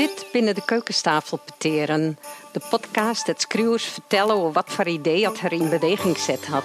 [0.00, 2.18] Dit binnen de keukentafel peteren.
[2.52, 6.64] De podcast dat schreeuwers vertellen over wat voor idee dat er in beweging zet had.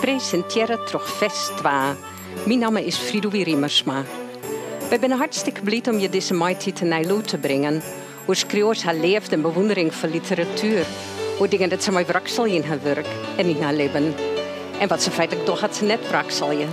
[0.00, 1.96] Presenteren toch fest wa.
[2.46, 4.04] Mijn naam is Fridoui Riemersma.
[4.90, 7.82] We zijn hartstikke blij om je deze mighty te Nijloe te brengen.
[8.24, 10.86] Hoe schreeuwers haar leeft en bewondering voor literatuur.
[11.38, 14.14] Hoe dingen dat ze mij wraksel in haar werk en in haar leven.
[14.78, 16.66] En wat ze feitelijk toch had ze net wrakselje.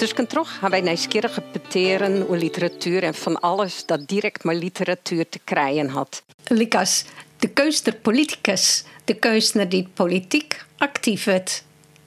[0.00, 4.56] Dus kan toch gaan wij nieuwsgierig peteren over literatuur en van alles dat direct met
[4.56, 6.22] literatuur te krijgen had.
[6.44, 7.04] Likas,
[7.38, 11.62] de keus der politicus, de keus die politiek actief werd.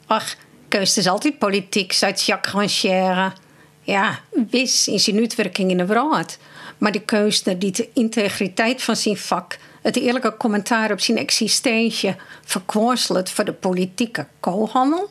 [0.06, 0.36] Ach,
[0.68, 3.34] keus is altijd politiek, zei Jacques Rancière.
[3.82, 6.38] Ja, wis in zijn uitwerking in de wereld.
[6.78, 12.16] Maar de keus die de integriteit van zijn vak, het eerlijke commentaar op zijn existentie,
[12.44, 15.10] verkworselt voor de politieke koolhandel.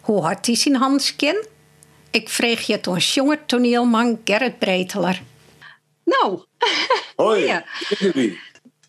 [0.00, 1.58] Hoe hard hij zijn handskin?
[2.10, 5.22] Ik vreeg je toen jonge toneelman Gerrit Breteler.
[6.04, 6.40] Nou,
[7.16, 7.62] Hoi.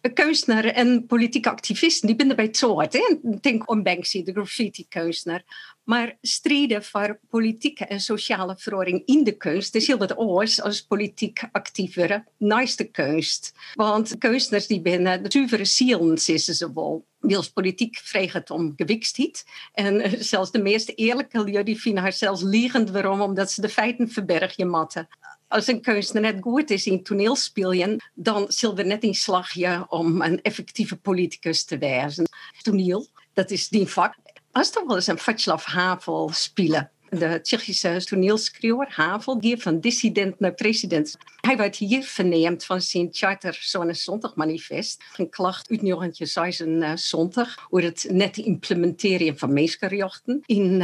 [0.09, 2.99] Kunstenaar en politieke activisten, die binnen bij het soort.
[3.41, 5.43] Denk om Banksy, de graffiti-kunstenaar.
[5.83, 10.81] Maar strijden voor politieke en sociale verhoring in de kunst is heel wat anders als
[10.81, 13.53] politiek actief worden naast de kunst.
[13.73, 17.05] Want kunstenaars die binnen de zuivere zielen is ze wel.
[17.19, 19.45] Wils politiek vreeg om gewichtheid.
[19.73, 23.69] En eh, zelfs de meest eerlijke die vinden haar zelfs liegend waarom, omdat ze de
[23.69, 25.07] feiten verbergen matten
[25.51, 30.21] als een kunstenaar net goed is in toneelspelen, dan zullen we net in slagje om
[30.21, 32.29] een effectieve politicus te wezen.
[32.61, 34.15] Toneel, dat is die vak.
[34.51, 36.91] Als toch wel eens een Václav Havel spelen.
[37.09, 41.17] De Tsjechische toneelschreeuwer Havel, die van dissident naar president.
[41.41, 45.03] Hij werd hier verneemd van zijn charter zo'n zondagmanifest.
[45.17, 50.77] Een klacht uit 1976 over het net implementeren van mensenrechten in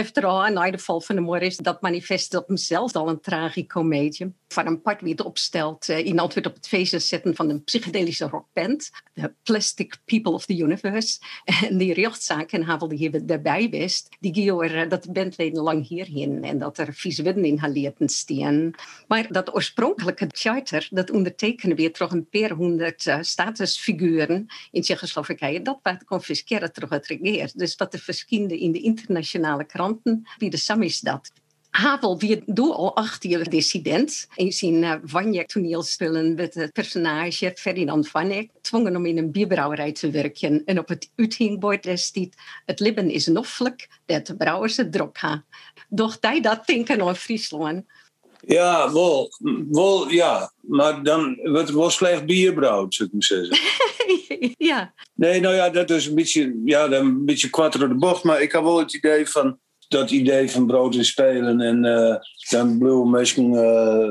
[0.00, 0.50] uh, Tsjechoslowakije.
[0.50, 4.34] Efterall, na de val van de moord is dat manifest op hemzelf al een tragicomedie.
[4.52, 7.64] Van een part wie het opstelt uh, in antwoord op het feest zetten van een
[7.64, 8.90] psychedelische rockband.
[9.14, 11.18] De Plastic People of the Universe.
[11.68, 14.08] En die rechtszaak en Havel die hebben daarbij wist.
[14.20, 16.44] Die ging er, dat de bandleden lang hierheen.
[16.44, 18.74] En dat er vieze winden in haar leerten steen.
[19.08, 25.62] Maar dat oorspronkelijke charter, dat ondertekenen weer terug een paar honderd uh, statusfiguren in Tsjechoslowakije.
[25.62, 27.50] Dat werd confisceren terug het regeer.
[27.54, 31.32] Dus wat de verschillende in de internationale kranten, wie de sam is dat.
[31.70, 34.28] Havel door al acht jaar dissident.
[34.34, 39.92] In zijn uh, Wanjek toneelspelen met het personage Ferdinand Wanjek dwongen om in een bierbrouwerij
[39.92, 40.62] te werken.
[40.64, 42.28] En op het uithingbord staat,
[42.66, 45.44] het libben is noffelijk, dat de brouwers het drok ha.
[45.88, 47.84] Doch hij dat denken aan Friesland.
[48.46, 49.30] Ja, wel,
[49.70, 50.52] wel, ja.
[50.60, 53.58] Maar dan wordt er wel slecht bier brouwd, zou ik maar zeggen.
[54.70, 54.94] ja.
[55.14, 58.24] Nee, nou ja, dat is een beetje, ja, een beetje kwart door de bocht.
[58.24, 59.58] Maar ik had wel het idee van,
[59.90, 62.14] dat idee van brood en spelen en uh,
[62.50, 64.08] dan blijven mensen uh,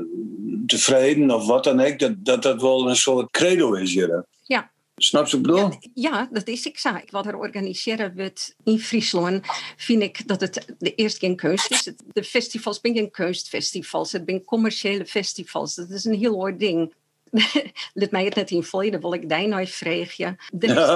[0.66, 4.25] tevreden of wat dan ook, dat, dat dat wel een soort credo is hier.
[4.44, 4.72] Ja.
[4.95, 5.69] Snap je wat ik bedoel?
[5.94, 7.12] Ja, ja, dat is exact.
[7.12, 9.45] Wat er organiseren wordt in Friesland,
[9.78, 11.91] vind ik dat het de eerste geen kunst is.
[12.12, 15.75] De festivals zijn geen kunstfestivals, het zijn commerciële festivals.
[15.75, 16.94] Dat is een heel hoor ding.
[17.94, 20.38] Let mij het net in volgen, wil ik daar nou vragen.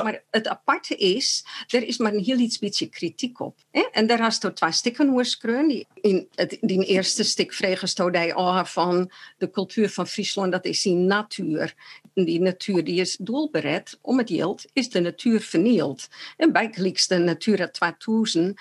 [0.04, 3.58] Maar het aparte is, er is maar een heel iets beetje kritiek op.
[3.72, 3.84] Hè?
[3.92, 5.86] En daar er twee stikken oorsprong.
[6.02, 10.82] In het die eerste stuk vragen hij oh, van de cultuur van Friesland, dat is
[10.82, 11.74] die natuur.
[12.14, 16.08] En die natuur die is doelbereid om het geld, is de natuur vernield.
[16.38, 18.60] En bijgelijks de Natura 2000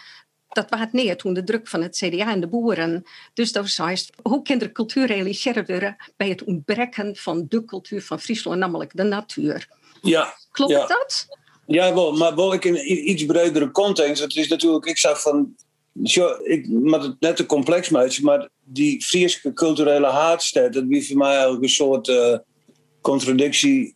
[0.52, 3.04] dat was het neer toen de druk van het CDA en de boeren.
[3.34, 8.02] Dus dat zei hoe kan er cultuur realiseren worden bij het ontbreken van de cultuur
[8.02, 9.68] van Friesland, namelijk de natuur.
[10.02, 10.34] Ja.
[10.50, 10.86] Klopt ja.
[10.86, 11.26] dat?
[11.66, 14.22] Ja, wel, maar wel ik in iets bredere context.
[14.22, 15.54] Het is natuurlijk, ik zag van,
[16.42, 21.16] ik moet het net te complex maken, maar die Friese culturele haatstijd, dat wie voor
[21.16, 22.36] mij eigenlijk een soort uh,
[23.00, 23.94] contradictie.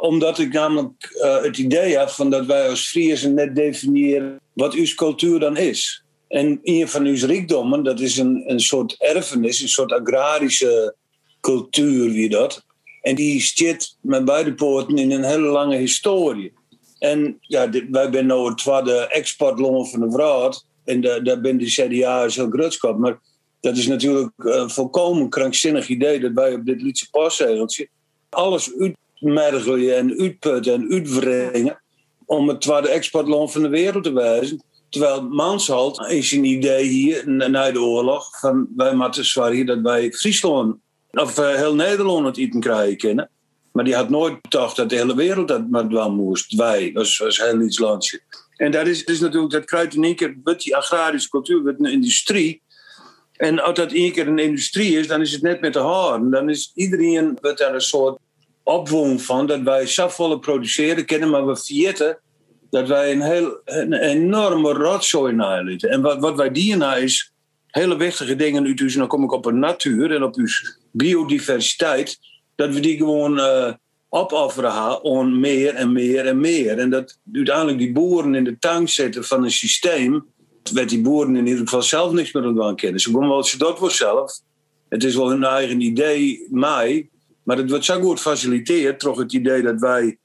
[0.00, 4.74] Omdat ik namelijk uh, het idee heb van dat wij als Friesen net definiëren wat
[4.74, 6.04] uw cultuur dan is.
[6.28, 10.94] En een van uw rijkdommen, dat is een, een soort erfenis, een soort agrarische
[11.40, 12.64] cultuur, wie dat.
[13.02, 16.52] En die zit met beide poorten in een hele lange historie.
[16.98, 20.66] En ja, wij zijn nou het tweede exportland van de wereld.
[20.84, 22.98] En daar, daar ben de CDA heel grootschap.
[22.98, 23.18] Maar
[23.60, 27.88] dat is natuurlijk een volkomen krankzinnig idee dat wij op dit liedje paszegeltje
[28.28, 28.72] alles
[29.20, 31.82] uitmergelen en uitputten en uitwringen
[32.24, 34.62] om het tweede exportland van de wereld te wijzen.
[34.88, 40.12] Terwijl Mansholt is een idee hier na de oorlog van wij moeten zwaaien dat wij
[40.12, 40.76] Friesland
[41.10, 43.30] of uh, heel Nederland het eten krijgen kunnen.
[43.72, 46.54] Maar die had nooit gedacht dat de hele wereld dat maar wel moest.
[46.54, 48.20] Wij, als, als heel iets landje.
[48.56, 51.78] En dat is, is natuurlijk, dat kruidt in één keer, wordt die agrarische cultuur, wordt
[51.78, 52.62] een industrie.
[53.32, 56.30] En als dat één keer een industrie is, dan is het net met de houden.
[56.30, 58.18] Dan is iedereen wat daar een soort
[58.66, 62.18] opwong van dat wij safvolle produceren kennen, maar we vergeten
[62.70, 65.90] dat wij een, heel, een enorme rotzooi nalieten.
[65.90, 67.32] En wat, wat wij dienen is
[67.66, 70.46] hele wichtige dingen uit dus dan kom ik op een natuur en op uw
[70.92, 72.18] biodiversiteit,
[72.54, 73.72] dat we die gewoon uh,
[74.08, 76.78] opofferen om meer en meer en meer.
[76.78, 80.26] En dat uiteindelijk die boeren in de tuin zetten van een systeem,
[80.72, 83.00] werd die boeren in ieder geval zelf niks meer aan kennen.
[83.00, 84.40] Ze doen wel ze dat voor zelf.
[84.88, 87.08] Het is wel hun eigen idee, mij,
[87.46, 90.18] maar het wordt zo goed gefaciliteerd, toch het idee dat wij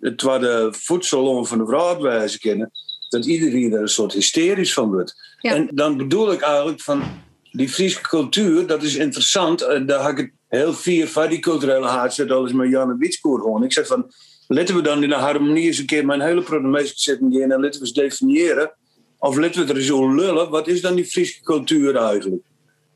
[0.00, 1.96] het waar de voedsel van de vrouw
[2.38, 2.70] kennen,
[3.08, 5.14] dat iedereen er een soort hysterisch van wordt.
[5.40, 7.02] En dan bedoel ik eigenlijk van
[7.50, 9.62] die Friese cultuur, dat is interessant.
[9.62, 12.96] Eh, daar heb ik het heel vier van die culturele haat al eens met Janne
[12.98, 13.64] Wietskoer gewoon.
[13.64, 14.12] Ik zeg van,
[14.48, 17.60] laten we dan in de harmonie eens een keer mijn hele problematiek zetten en laten
[17.60, 18.72] we eens definiëren.
[19.18, 22.42] Of laten we er zo lullen, wat is dan die Friese cultuur eigenlijk?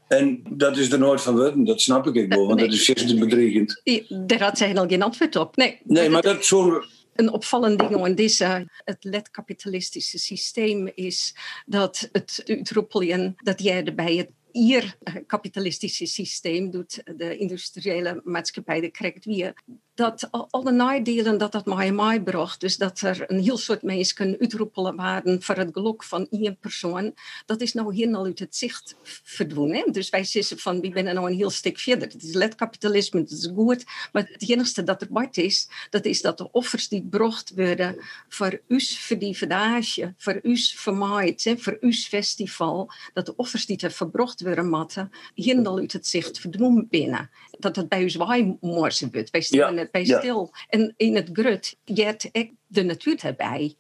[0.09, 3.19] En dat is er nooit van worden, dat snap ik wel, want dat is juist
[3.19, 3.83] bedreigend.
[4.27, 5.57] Daar had zij al geen antwoord op.
[5.57, 6.83] Nee, nee maar dat zo.
[7.15, 11.35] Een opvallend ding aan deze, het letkapitalistische systeem is
[11.67, 14.97] dat het uitroepelen dat jij erbij het hier
[15.27, 19.55] kapitalistische systeem doet de industriële maatschappij, de krijgt weer
[19.99, 24.37] dat alle nadelen dat dat mij mij bracht, dus dat er een heel soort mensen
[24.41, 27.15] uitroepelen waren voor het geluk van één persoon,
[27.47, 29.93] dat is nou helemaal uit het zicht verdwenen.
[29.93, 32.09] Dus wij zeggen van, we zijn nou een heel stuk verder.
[32.09, 36.21] Het is letkapitalisme, het is goed, maar het enige dat er wat is, dat is
[36.21, 37.97] dat de offers die gebracht worden
[38.29, 43.79] voor us voor die verdage, voor us vermaaid, voor us festival, dat de offers die
[43.79, 47.31] er verbracht worden matten, helemaal uit het zicht verdwenen binnen.
[47.59, 49.31] Dat het bij wij morsen wordt.
[49.31, 50.51] Wij staan bij stil.
[50.69, 53.77] En in het grut jet ik de natuur erbij.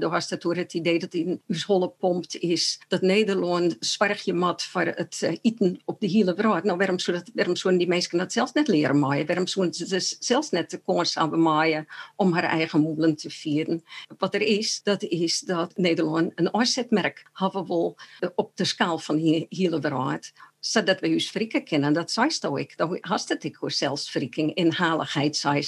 [0.00, 4.62] Hast het door het idee dat in holle pompt is dat Nederland zwaar je mat
[4.62, 6.64] voor het uh, eten op de hele wereld.
[6.64, 9.26] Nou, waarom zullen waarom zullen die mensen dat zelfs net leren maaien?
[9.26, 11.86] Waarom zullen ze zelfs net de koers aan maaien
[12.16, 13.82] om haar eigen moelen te vieren?
[14.18, 17.96] Wat er is, dat is dat Nederland een afzetmerk hebben wil
[18.34, 20.32] op de schaal van de hele wereld
[20.70, 21.92] zodat we ons frikken kennen.
[21.92, 22.28] Dat zei
[22.58, 22.76] ik.
[22.76, 25.62] Dat hast het ik zelfsfrikking, inhaligheid, zei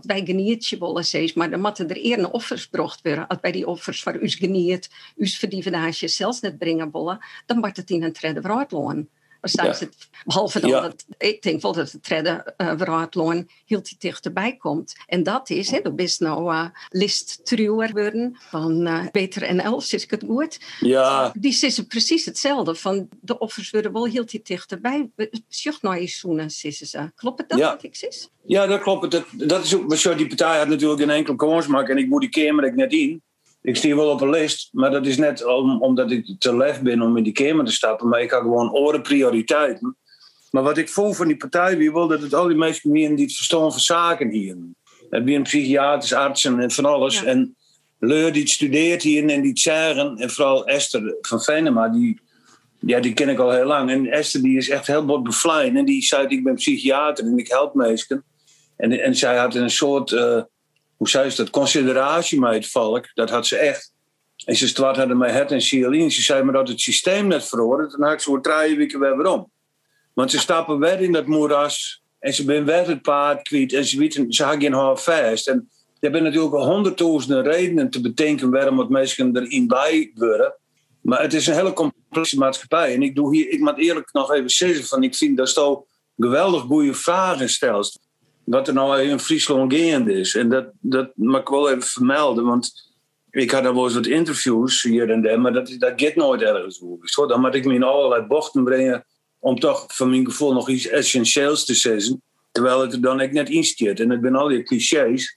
[0.00, 3.26] Wij geniet je willen steeds, maar dan moeten er eerder offers gebracht worden.
[3.26, 7.76] Als bij die offers voor ons geniet, ons verdievenage zelfs net brengen willen, dan wordt
[7.76, 8.40] het in een trede
[9.40, 9.64] Ja.
[9.64, 14.94] Het, behalve dan dat, ik denk wel dat het treden uh, vooruitloon heel dichterbij komt.
[15.06, 19.60] En dat is, hè, dat is nou uh, List Truwer worden van uh, Peter en
[19.60, 20.60] Els, is ik het goed?
[20.80, 21.32] Ja.
[21.38, 25.10] Die zeggen precies hetzelfde, van de offers worden wel heel dichterbij.
[25.50, 27.10] Sjocht naar je zoenen, ze.
[27.14, 27.70] Klopt het dat, ja.
[27.70, 28.14] wat ik zeg?
[28.42, 29.10] Ja, dat klopt.
[29.10, 32.20] Dat, dat is ook, die partij had natuurlijk een enkel kans maken en ik moet
[32.20, 33.22] die kamer ik net in
[33.62, 36.80] ik stier wel op een lijst, maar dat is net om, omdat ik te lef
[36.82, 38.08] ben om in die kamer te stappen.
[38.08, 39.96] Maar ik had gewoon oren prioriteiten.
[40.50, 43.16] Maar wat ik voel van die partij, wie wil dat het al die mensen meer
[43.16, 44.56] die het verstaan van zaken hier.
[45.10, 47.24] Het zijn psychiaters, artsen en van alles.
[47.24, 47.56] En
[47.98, 52.20] Leur die studeert hier en die zeggen, en vooral Esther van Venema, die,
[52.78, 53.90] ja, die ken ik al heel lang.
[53.90, 55.76] En Esther die is echt heel bot bevlijn.
[55.76, 58.24] En die zei, ik ben psychiater en ik help mensen.
[58.76, 60.10] En, en zij had een soort...
[60.10, 60.42] Uh,
[60.98, 63.92] hoe zei ze dat, consideratie met het volk, dat had ze echt.
[64.44, 66.10] En ze start hadden mij het en ziel in.
[66.10, 69.26] Ze zei maar dat het systeem net verhoorde, dan had ik zo drie weken weer
[69.26, 69.50] om.
[70.14, 73.84] Want ze stappen weer in dat moeras en ze zijn weer het paard kwijt en
[73.84, 75.48] ze weten, ze hebben geen half vast.
[75.48, 75.70] En
[76.00, 80.54] er zijn natuurlijk honderdduizenden redenen te bedenken waarom het mensen erin bij worden.
[81.00, 82.94] Maar het is een hele complexe maatschappij.
[82.94, 85.78] En ik doe hier, ik moet eerlijk nog even zeggen, van ik vind dat je
[86.16, 87.98] geweldig goede vragen stelt
[88.50, 90.34] wat er nou in Friesland gaande is.
[90.34, 92.72] En dat, dat mag ik wel even vermelden, want
[93.30, 96.42] ik had al wel eens wat interviews hier en daar, maar dat, dat gaat nooit
[96.42, 97.28] ergens over.
[97.28, 99.06] Dan moet ik me in allerlei bochten brengen
[99.38, 103.32] om toch van mijn gevoel nog iets essentieels te zeggen, terwijl het er dan ik
[103.32, 104.00] net insteert.
[104.00, 105.36] En het zijn al die clichés.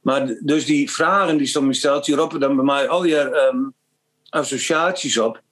[0.00, 3.74] Maar dus die vragen die me stelt, die roepen dan bij mij al die um,
[4.28, 5.42] associaties op.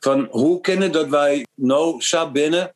[0.00, 2.74] Van hoe kunnen dat wij nou zo binnen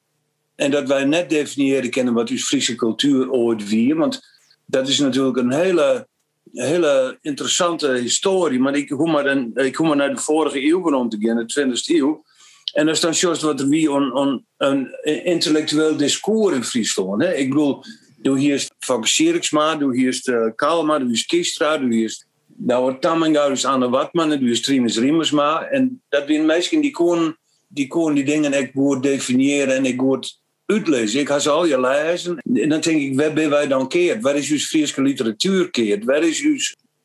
[0.62, 3.94] en dat wij net definiëren kennen wat uw Friese cultuur ooit wie.
[3.94, 4.20] Want
[4.66, 6.08] dat is natuurlijk een hele,
[6.52, 8.60] hele interessante historie.
[8.60, 11.46] Maar ik kom maar, dan, ik kom maar naar de vorige eeuw rond te gaan,
[11.46, 12.24] de 20e eeuw.
[12.72, 14.88] En dat is dan juist wat wie een, een,
[15.24, 17.22] intellectueel discours in Friesland.
[17.22, 17.34] Hè?
[17.34, 17.84] Ik bedoel,
[18.16, 22.98] doe hier is Siriksma, doe hier is Kalma, doe is Kistra, doe hier is Douwe
[22.98, 25.62] Tamminga, dus Anne Watman, doe is Trimus Riemersma.
[25.62, 27.36] En dat zijn die kon
[27.68, 31.20] die die dingen ik goed definiëren en ik goed uitlezen.
[31.20, 32.36] Ik ga ze al je lezen.
[32.36, 34.22] En dan denk ik, waar ben wij dan keert?
[34.22, 36.04] Waar is uw Friese literatuur keert?
[36.04, 36.56] Waar is uw,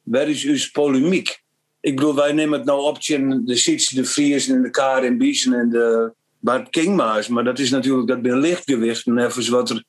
[0.04, 1.42] waar is uw polemiek?
[1.80, 5.04] Ik bedoel, wij nemen het nou op in de Sietse, de Fries en de Kaar
[5.04, 7.28] en Biesen en de Bart Kingmaas.
[7.28, 9.06] Maar dat is natuurlijk dat bij lichtgewicht.
[9.06, 9.84] Nevens wat er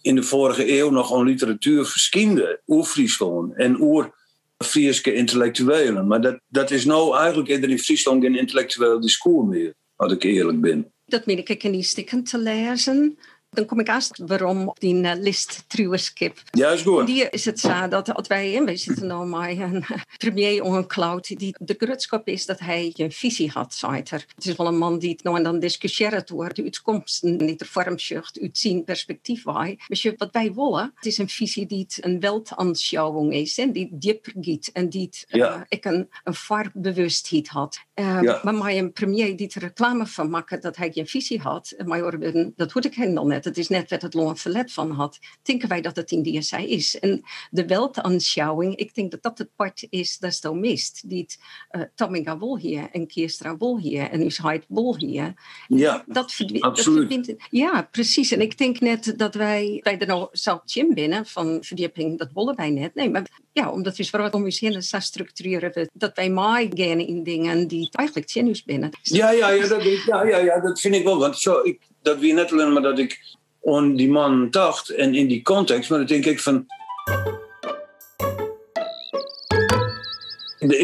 [0.00, 2.60] in de vorige eeuw nog aan literatuur verschiende.
[2.66, 4.16] Oer Friesland en oer
[4.64, 6.06] Frieske intellectuelen.
[6.06, 10.60] Maar dat, dat is nou eigenlijk in Friesland geen intellectueel discours meer, als ik eerlijk
[10.60, 10.92] ben.
[11.06, 11.82] Dat meen ik in die
[12.26, 13.18] te lezen.
[13.58, 16.42] Dan kom ik eerst waarom op die uh, list Truwerskip.
[16.50, 17.06] Ja, is goed.
[17.06, 19.84] Die is het zo dat wij, en wij zitten nou maar een
[20.16, 24.24] premier on een cloud, die de grutskap is dat hij een visie had, zei er.
[24.34, 27.58] Het is wel een man die het nou en dan discussieert door de uitkomsten, niet
[27.58, 29.78] de vormschucht, uit zien perspectief wij.
[29.88, 33.88] Dus wat wij willen, het is een visie die het een weltanschouwing is, en die
[33.92, 35.56] dieper giet en die het, Ja.
[35.56, 37.78] uh, ik een, een varbewustheid had.
[37.94, 38.40] Uh, Ja.
[38.42, 42.18] Maar maar een premier die er reclame van maakt dat hij geen visie had, maar
[42.56, 43.46] dat hoort ik helemaal net.
[43.48, 45.18] Het is net wat het Loon Verlet van had.
[45.42, 46.98] Denken wij dat het in die zij is.
[46.98, 51.08] En de weltanschouwing, ik denk dat dat het part is dat zo mist.
[51.08, 51.26] Die
[51.70, 55.34] uh, Tamminga wil hier en Kiestra wil hier en Usheid wil hier.
[55.68, 56.36] Ja, Dat.
[56.60, 57.34] Absoluut.
[57.50, 58.32] Ja, precies.
[58.32, 62.30] En ik denk net dat wij, wij er nou zelf in binnen van verdieping, dat
[62.34, 62.94] willen wij net.
[62.94, 67.00] Nee, maar ja, omdat we vooral om ons heen zo structureren, dat wij maar gaan
[67.00, 68.90] in dingen die eigenlijk zinus binnen.
[69.02, 71.18] ja, ja, ja, dat, ja, ja, ja, dat vind ik wel.
[71.18, 75.14] Want zo, ik, dat wie net alleen maar dat ik aan die man dacht en
[75.14, 76.66] in die context, maar dan denk ik van.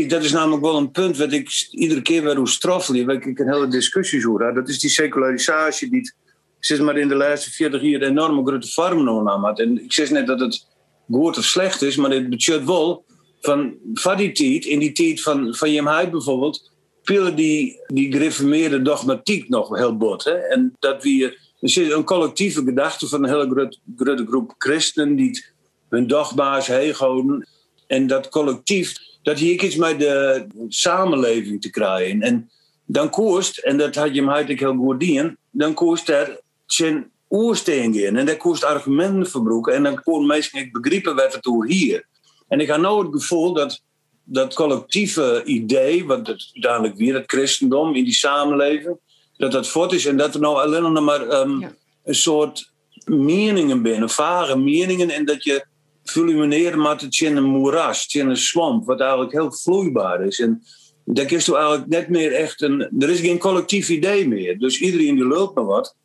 [0.06, 3.38] Dat is namelijk wel een punt wat ik iedere keer weer hoe straffel, waar ik
[3.38, 4.54] een hele discussie over.
[4.54, 6.12] Dat is die secularisatie die
[6.58, 9.58] zeg maar in de laatste 40 jaar enorme grote vormen genomen had.
[9.60, 10.66] En ik zeg net dat het
[11.10, 13.04] goed of slecht is, maar het betekent wel
[13.40, 18.82] van, van die tijd, in die tijd van, van Hyde bijvoorbeeld, speelde die, die gereformeerde
[18.82, 20.24] dogmatiek nog heel bot.
[20.24, 20.32] Hè?
[20.32, 25.44] En dat we er zit een collectieve gedachte van een hele grote, groep christenen die
[25.88, 26.68] hun dogma's
[26.98, 27.48] houden.
[27.86, 32.22] En dat collectief, dat hier iets met de samenleving te krijgen.
[32.22, 32.50] En
[32.86, 37.10] dan koest, en dat had je hem eigenlijk heel goed dien, dan koest er zijn
[37.30, 38.16] oersteen in.
[38.16, 39.74] En daar koest argumenten verbroeken.
[39.74, 42.06] En dan kon mensen niet begrijpen wat het over hier.
[42.48, 43.82] En ik had nou het gevoel dat
[44.24, 48.98] dat collectieve idee, wat het uiteindelijk weer het christendom in die samenleving,
[49.44, 51.72] dat dat voort is en dat er nou alleen nog maar ehm, Ja.
[52.04, 52.70] een soort
[53.04, 55.64] meningen binnen, vage meningen, en dat je
[56.04, 60.40] fulmineren met het in een moeras, in een swamp, wat eigenlijk heel vloeibaar is.
[60.40, 60.62] En
[61.04, 62.80] daar is toch eigenlijk net meer echt een.
[62.98, 64.58] Er is geen collectief idee meer.
[64.58, 65.96] Dus iedereen die lult maar wat.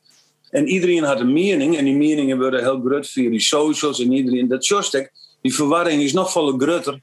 [0.49, 1.77] En iedereen had een mening.
[1.77, 3.99] En die meningen worden heel groot via die socials.
[3.99, 4.47] En iedereen.
[4.47, 7.01] Dat Jostek, die verwarring is nog veel groter.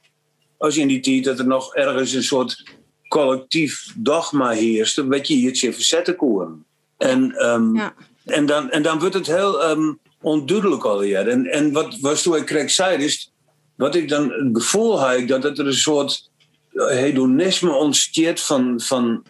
[0.59, 2.64] Als in die tijd dat er nog ergens een soort
[3.08, 5.06] collectief dogma heerste.
[5.06, 6.64] Wat je hier het verzetten kon.
[6.98, 7.94] En, ehm, Ja.
[8.25, 11.28] en, dan, en dan wordt het heel ehm, onduidelijk alweer.
[11.28, 13.32] En, en wat, wat toen ik correct zei, is.
[13.76, 16.30] Wat ik dan het gevoel had, dat het er een soort
[16.72, 19.22] hedonisme ontsteert van, van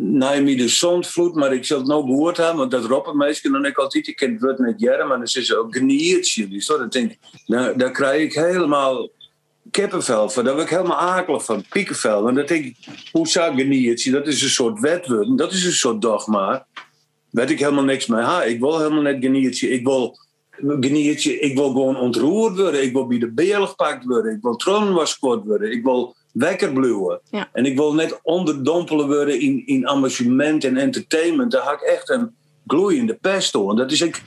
[0.00, 3.64] Naomi de Zondvloed, maar ik zal het nou gehoord hebben, want dat roepen mensen dan
[3.64, 6.48] ik altijd, ik ken het woord net jaren, maar dan is ze ook geniertje.
[6.48, 9.10] Dus dat denk ik, nou, daar krijg ik helemaal
[9.76, 12.22] kippenvel van, daar word ik helemaal akelig van, piekenvel.
[12.22, 12.76] Want dan denk ik,
[13.12, 13.56] hoe zou
[14.10, 16.66] dat is een soort wetwoord, dat is een soort dogma.
[17.30, 18.22] Weet ik helemaal niks mee.
[18.22, 20.18] Ha, ik wil helemaal net geniertje, ik wil
[20.80, 24.56] geniertje, ik wil gewoon ontroerd worden, ik wil bij de beel gepakt worden, ik wil
[24.56, 27.20] troonwaskort worden, ik wil wekker bluwen.
[27.30, 27.48] Ja.
[27.52, 31.50] En ik wil net onderdompelen worden in, in amusement en entertainment.
[31.50, 32.34] Daar had ik echt een
[32.66, 33.70] gloeiende pest door.
[33.70, 34.22] En dat is, ik,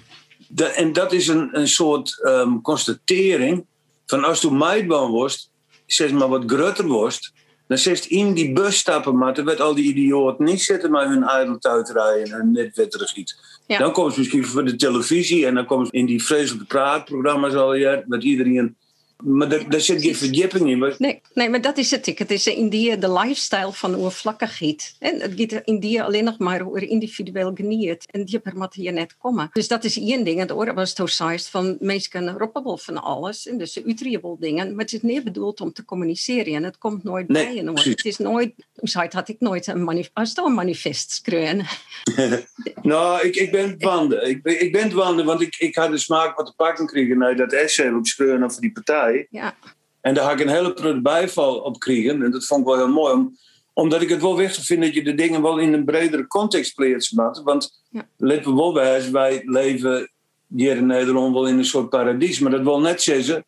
[0.47, 3.65] dat, en dat is een, een soort ehm, constatering
[4.09, 5.51] van als toen meidbaan was,
[5.85, 7.33] zeg maar wat groter was,
[7.67, 11.07] dan zegt in die bus stappen, maar dan werd al die idioten niet zitten met
[11.07, 13.35] hun ijdeltuiterij en hun netwetterigiet.
[13.67, 13.77] Ja.
[13.77, 17.53] Dan komen ze misschien voor de televisie en dan komen ze in die vreselijke praatprogramma's
[17.53, 18.77] al ja, met iedereen.
[19.23, 20.77] Maar daar, daar zit geen verdieping in.
[20.77, 22.05] Maar Nee, nee, maar dat is het.
[22.05, 24.95] Het is in die de lifestyle van oervlakkigheid.
[24.99, 28.05] En het gaat in die alleen nog maar over individueel geniet.
[28.11, 29.49] En die per moet hier net komen.
[29.53, 30.39] Dus dat is één ding.
[30.39, 33.47] En de oren was toch juist van mensen roepen wel van alles.
[33.47, 33.81] En dus
[34.21, 34.69] wel dingen.
[34.71, 36.53] Maar het is meer bedoeld om te communiceren.
[36.53, 37.89] En het komt nooit Nee, bij je.
[37.89, 41.65] Het is nooit, zei het, had ik nooit een manifest, als het een manifest schreeuwen.
[42.81, 44.29] Nou, ik, ik ben het wanden.
[44.29, 46.85] Ik, ben- ik ben het wanden, want ik, ik had de smaak wat te pakken
[46.85, 49.08] kregen naar dat essay op schreeuwen over die partij.
[49.29, 49.55] Ja,
[50.01, 52.23] En daar had ik een hele grote bijval op kregen.
[52.23, 53.13] En dat vond ik wel heel mooi.
[53.13, 53.37] Om,
[53.73, 56.77] omdat ik het wel wichtig vind dat je de dingen wel in een bredere context.
[57.11, 57.41] Matt.
[57.43, 58.07] Want Ja.
[58.17, 60.11] let me wel bij, wij leven
[60.55, 62.39] hier in Nederland wel in een soort paradies.
[62.39, 63.45] Maar dat wil net zeggen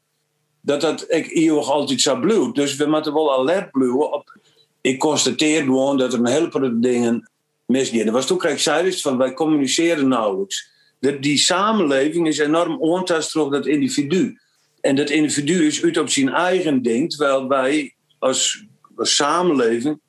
[0.62, 2.56] dat dat ik eeuwig altijd zo blijft.
[2.56, 4.40] Dus we moeten wel alert blijven op...
[4.82, 7.30] Ik constateer gewoon dat er een hele grote dingen
[7.66, 8.06] misgaan.
[8.06, 10.70] Er was toen kreeg dus van wij communiceren nauwelijks.
[11.00, 14.40] Dat die samenleving is enorm ontast op dat individu.
[14.82, 20.00] En dat individu is uit op zijn eigen ding, terwijl wij als, als samenleving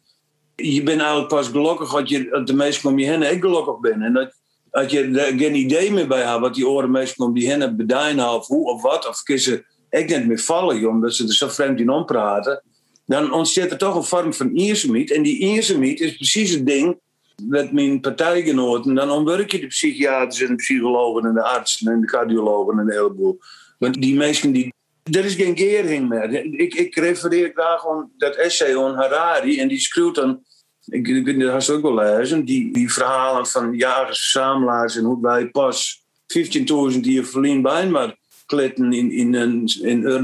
[0.62, 4.02] je bent eigenlijk pas gelukkig als, je, de mensen om je heen ook gelukkig bent.
[4.02, 4.34] En dat,
[4.70, 7.76] als je er geen idee meer bij hebt wat die oren mensen om je heen
[7.76, 11.48] bedijnen of hoe of wat, of kiezen ik net meer vallen, omdat ze er zo
[11.48, 12.62] vreemd in ompraten,
[13.06, 15.12] dan ontstaat er toch een vorm van iersemiet.
[15.12, 16.98] En die iersemiet is precies het ding
[17.46, 18.94] met mijn partijgenoten.
[18.94, 22.86] Dan omwerk je de psychiaters en de psychologen en de artsen en de cardiologen en
[22.86, 23.38] de heleboel.
[23.82, 24.74] Want die mensen die
[25.10, 26.32] er is geen kering meer.
[26.60, 29.60] Ik, ik refereer graag aan dat essay van Harari.
[29.60, 30.42] En die schreeuwt dan,
[30.84, 35.46] ik, niet, dat ook wel lezen, die, die verhalen van jagers, verzamelaars en hoe wij
[35.46, 36.04] pas
[36.92, 40.16] 15.000 die verliezen bij maar klitten in, in, in, in Ur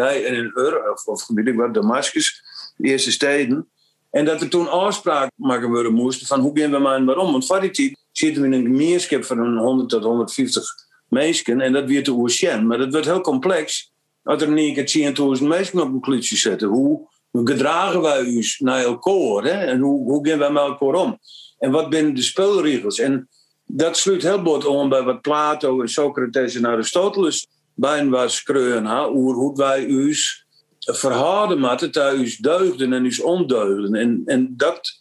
[0.00, 2.42] en in Ur, of, of weet wat, Damascus,
[2.76, 3.68] de eerste steden.
[4.10, 7.32] En dat er toen afspraak maken worden moesten van hoe gaan we maar en waarom.
[7.32, 11.72] Want voor die tijd zitten we in een gemeenschap van 100 tot 150 mensen en
[11.72, 12.66] dat te oceaan.
[12.66, 16.36] Maar dat wordt heel complex als er in één keer 10.000 mensen op een klutje
[16.36, 16.68] zetten.
[16.68, 19.44] Hoe gedragen wij ons naar elkaar?
[19.44, 19.64] Hè?
[19.64, 21.18] En hoe, hoe gaan wij met elkaar om?
[21.58, 22.98] En wat zijn de spelregels?
[22.98, 23.28] En
[23.66, 29.56] dat sluit heel bot om bij wat Plato en Socrates en Aristoteles bij was hoe,
[29.56, 30.46] wij ons
[30.78, 33.94] verhouden met thuis deugden en ons ondeugden.
[33.94, 35.00] En, en dat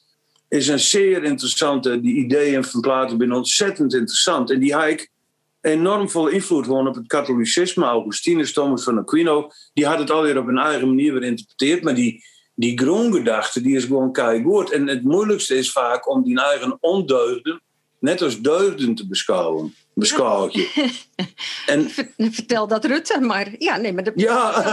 [0.49, 4.51] is een zeer interessante, die ideeën van Plato zijn ontzettend interessant.
[4.51, 5.09] En die heb
[5.65, 7.85] enorm veel invloed gewoon op het katholicisme.
[7.85, 11.83] Augustinus, Thomas van Aquino, die had het alweer op een eigen manier weer geïnterpreteerd.
[11.83, 12.23] Maar die,
[12.55, 14.71] die grondgedachte, die is gewoon keihard.
[14.71, 17.61] En het moeilijkste is vaak om die eigen ondeugden
[17.99, 19.75] net als deugden te beschouwen.
[19.95, 20.67] Beschouw je.
[21.65, 21.89] En,
[22.31, 24.63] Vertel dat Rutte, maar ja, nee, maar de, ja.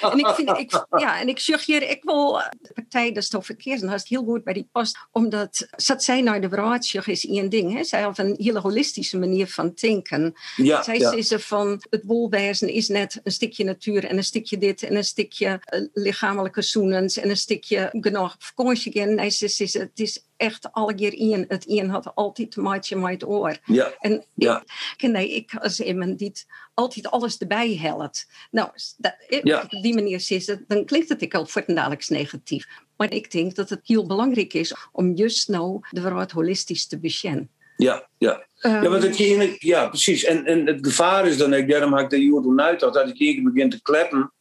[0.12, 3.44] en ik vind, ik, ja, en ik suggereer, ik wil de partij dat is toch
[3.44, 7.02] verkeerd, en dat is heel goed bij die past, omdat zat zij naar de raadje
[7.04, 7.84] is één ding, hè?
[7.84, 10.34] zij heeft een hele holistische manier van denken.
[10.56, 11.12] Ja, zij ja.
[11.12, 15.04] is van het wolwezen is net een stukje natuur en een stukje dit en een
[15.04, 19.00] stukje uh, lichamelijke zoenens en een stukje genoeg vakantie.
[19.00, 21.44] Nee, ze het is echt alle keer één.
[21.48, 23.58] Het één had altijd te maken met het oor.
[23.64, 23.92] Ja.
[24.00, 24.64] En ja.
[24.96, 26.32] ik, nee, ik als iemand die
[26.74, 28.28] altijd alles erbij helpt.
[28.50, 29.62] Nou, dat, Ja.
[29.62, 32.66] op die manier het, dan klinkt het ik al voor dadelijk negatief.
[32.96, 36.98] Maar ik denk dat het heel belangrijk is om juist nou de wereld holistisch te
[36.98, 37.50] beschen.
[37.76, 38.46] Ja, ja.
[38.60, 40.24] Ja, want het ene, ja, precies.
[40.24, 43.16] En, en het gevaar is dan, ik, daarom had ik de Joden uit dat ik
[43.16, 44.32] hier begin te kleppen,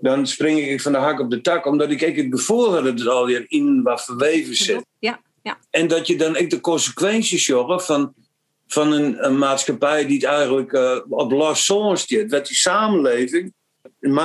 [0.00, 2.84] dan spring ik van de hak op de tak, omdat ik, ik het gevoel had
[2.84, 4.84] dat het alweer in wat verweven zit.
[4.98, 5.58] Ja, ja.
[5.70, 8.14] En dat je dan ook de consequenties zorgt van,
[8.66, 12.30] van een, maatschappij die het eigenlijk uh, op zon staat.
[12.30, 13.52] Dat die samenleving,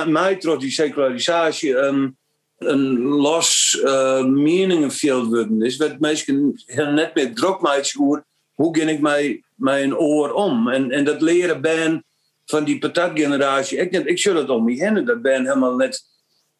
[0.06, 2.16] mij trots die secularisatie, um,
[2.58, 5.76] een los uh, meningenveld worden is.
[5.76, 8.24] Dat mensen net meer druk maken
[8.54, 10.68] hoe ga ik mij mijn oor om.
[10.68, 12.04] En, en dat leren ben
[12.44, 13.78] van die patatgeneratie.
[13.78, 15.04] Ik, ik zou dat om me heen.
[15.04, 16.02] Dat ben helemaal net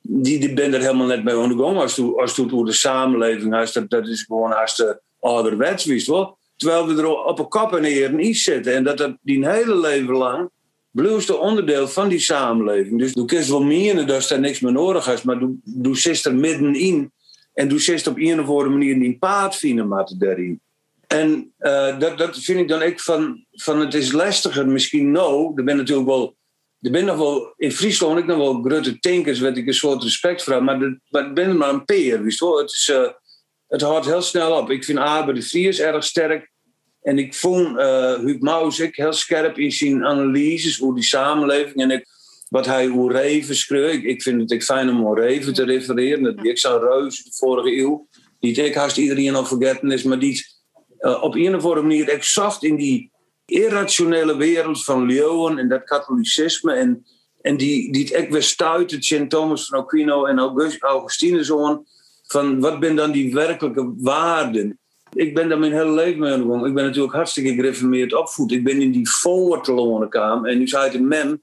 [0.08, 1.78] die, die ben er helemaal net mee aan de gang.
[1.78, 6.38] Als je als de samenleving dat, is gewoon als de ouderwets, wist wel.
[6.56, 8.74] Terwijl we er op een kop en eer en iets zitten.
[8.74, 10.50] En dat dat die hele leven lang
[10.90, 12.98] blijft onderdeel van die samenleving.
[12.98, 15.22] Dus doe kiest wel meer dat er niks meer nodig is.
[15.22, 17.12] Maar doe, doe zit er middenin.
[17.52, 20.60] En doe zit op een of andere manier die paard vinden met daarin.
[21.06, 25.52] En uh, dat, dat vind ik dan ook van, van het is lastiger misschien nou.
[25.54, 26.35] Er ben natuurlijk wel
[26.86, 30.02] er ben nog wel, in Friesland ik nog wel grote tankers, werd ik een soort
[30.02, 30.64] respect voor.
[30.64, 32.58] Maar er maar ben er maar een peer, wist wel.
[32.58, 33.08] Het, uh,
[33.68, 34.70] het houdt heel snel op.
[34.70, 36.50] Ik vind Abe de Vries erg sterk.
[37.02, 41.76] En ik vond uh, Huub ik heel scherp in zijn analyses over die samenleving.
[41.76, 42.06] En ik,
[42.48, 43.92] wat hij over Reven schreef.
[43.92, 46.38] Ik, ik vind het ik fijn om over Reven te refereren.
[46.42, 48.08] Ik zou Reus de vorige eeuw.
[48.40, 50.02] Die ik haast iedereen al vergeten is.
[50.02, 50.44] Maar die
[51.00, 53.10] uh, op een of andere manier exact in die
[53.46, 57.06] irrationele wereld van leeuwen en dat katholicisme en,
[57.40, 61.84] en die, die het echt weer stuiten, Sint Thomas van Aquino en August, Augustinus aan,
[62.26, 64.78] van wat ben dan die werkelijke waarden?
[65.12, 66.68] Ik ben daar mijn hele leven mee.
[66.68, 68.52] Ik ben natuurlijk hartstikke gereformeerd opvoed.
[68.52, 71.42] Ik ben in die voortalonen kwam en nu zei de mem,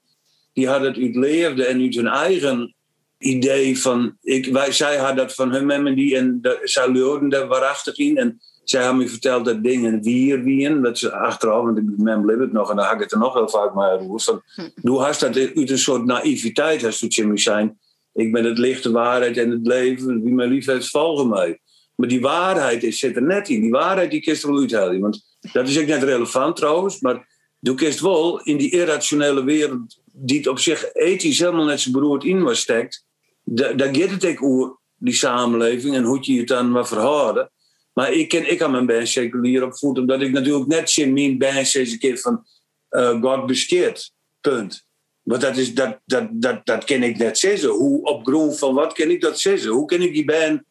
[0.53, 2.75] die had het uitleefde en uit hun eigen
[3.17, 6.91] idee van, ik, wij, zij had dat van hun mem en die en de, zij
[6.91, 11.11] leerden daar waarachtig in en zij hebben me verteld dat dingen wier wien, dat ze
[11.11, 13.75] achteraf, want ik mem het nog en dan had ik het er nog heel vaak
[13.75, 14.19] mee over.
[14.19, 14.41] Van,
[14.75, 17.77] Doe hast dat uit een soort naïviteit, als het Jimmy zijn.
[18.13, 21.59] Ik ben het licht, de waarheid en het leven, wie mij lief heeft, volgen mij.
[21.95, 23.61] Maar die waarheid is, zit er net in.
[23.61, 24.99] Die waarheid die kist wel uithalen.
[24.99, 27.27] Want dat is ook net relevant trouwens, maar
[27.59, 31.91] doe kist wel in die irrationele wereld, die het op zich ethisch helemaal net zo
[31.91, 33.05] beroerd in was stekt,
[33.43, 37.51] daar gaat het ook over die samenleving en hoe je het dan maar verhouden.
[37.93, 41.37] Maar ik, ken, ik had mijn band seculier opvoed, omdat ik natuurlijk net in mijn
[41.37, 42.45] band eens een keer van
[42.91, 44.13] uh, God besteedt.
[44.41, 44.85] Punt.
[45.23, 47.69] Maar dat, is, dat, dat, dat, dat ken ik net zeggen.
[47.69, 49.71] Hoe op grond van wat ken ik dat zeggen?
[49.71, 50.61] Hoe ken ik die band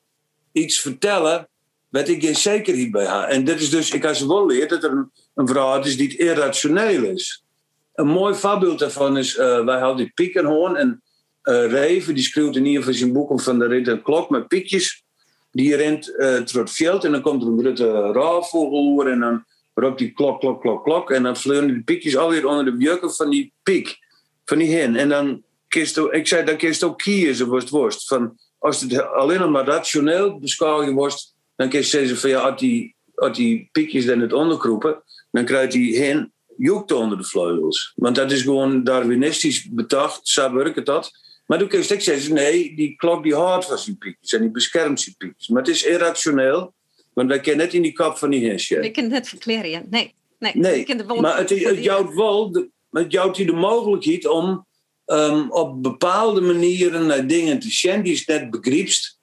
[0.53, 1.49] iets vertellen
[1.93, 3.29] wat ik geen zekerheid bij haar.
[3.29, 6.17] En dit is dus, ik heb ze wel leerd dat er een, vrouw is die
[6.17, 7.45] irrationeel is.
[7.95, 11.03] Een mooi voorbeeld daarvan is, uh, wij hadden die Piekenhoorn en
[11.45, 14.49] uh, Reven, die schreeuwt in ieder geval zijn boek van de rit een klok met
[14.49, 15.05] piekjes.
[15.53, 19.45] Die rent uh, door het veld en dan komt er een grote raafvogel en dan
[19.75, 21.11] roept die klok, klok, klok, klok.
[21.11, 23.99] En dan vliegen die piekjes alweer onder de jukken van die piek,
[24.45, 24.97] van die hen.
[24.97, 28.07] En dan kist ik zei, dan kist ook kiezen, was het worst.
[28.07, 32.61] Van, als het alleen nog maar rationeel beschouwen wordt, dan je zeggen van ja, als
[32.61, 37.93] die, als die piekjes dan het onderkroepen, dan krijgt die hen joekt onder de vleugels.
[37.95, 41.11] Want dat is gewoon Darwinistisch bedacht, zo werkt dat.
[41.53, 44.51] Maar toen kun je zeggen, nee, die klok die houdt van zijn piekjes en die
[44.51, 45.49] beschermt zijn piekjes.
[45.49, 46.75] Maar het is irrationeel,
[47.13, 48.81] want wij kennen net in die kap van die hensje.
[48.81, 50.15] We kunnen het verklaren, nee.
[50.39, 50.87] Nee, nee
[51.21, 54.67] maar het, het jouwt wel de, het jouwt de mogelijkheid om
[55.07, 59.19] um, op bepaalde manieren naar dingen te zien die is net begrijpst,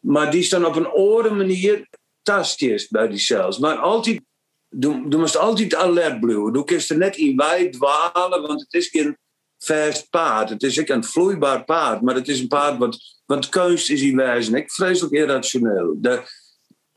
[0.00, 1.88] maar die staan op een andere manier
[2.22, 3.58] tastjes bij die cells.
[3.58, 4.20] Maar altijd,
[4.68, 6.52] du moest altijd alert blijven.
[6.52, 9.16] Du kunt er net in wij dwalen, want het is geen
[9.64, 10.48] vast paard.
[10.48, 14.02] Het is ook een vloeibaar paard, maar het is een paard wat, wat kunst is
[14.02, 14.56] in wijze.
[14.56, 15.96] Ik vreselijk irrationeel.
[16.00, 16.30] Dat,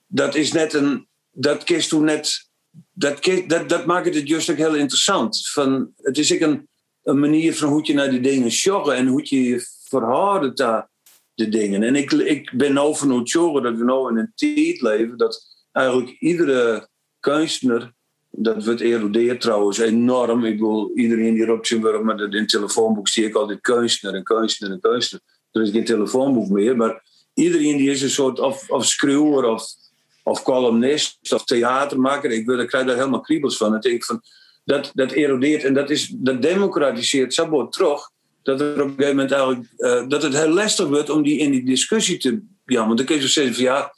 [0.08, 2.50] dat is net een, dat kist toen net,
[2.92, 5.50] dat, dat, dat maakt het juist ook heel interessant.
[5.50, 6.68] Van, het is ook een,
[7.04, 10.90] een manier van hoe je naar die dingen sjoggen en hoe je je verhoudt daar
[11.34, 11.84] de dingen.
[11.84, 13.32] En ik, ik ben nou van het
[13.64, 17.94] dat we nou in een tijd leven dat eigenlijk iedere kunstenaar,
[18.36, 20.46] dat wordt erodeerd trouwens enorm.
[20.46, 24.24] Ik wil iedereen die erop zien maar in het telefoonboek zie ik altijd kunstenaar en
[24.24, 25.24] kunstenaar en kunstenaar.
[25.52, 29.66] Er is geen telefoonboek meer, maar iedereen die is een soort of, of schreeuwer of,
[30.24, 32.32] of columnist of theatermaker.
[32.32, 33.76] Ik, ik krijg daar helemaal kriebels van.
[33.76, 34.22] Ik denk van
[34.66, 38.10] dat, dat erodeert en dat, is, dat democratiseert zo terug
[38.44, 41.38] dat er op een gegeven moment eigenlijk uh, dat het heel lastig wordt om die
[41.38, 43.94] in die discussie te ja, want dan kun je zeggen van ja,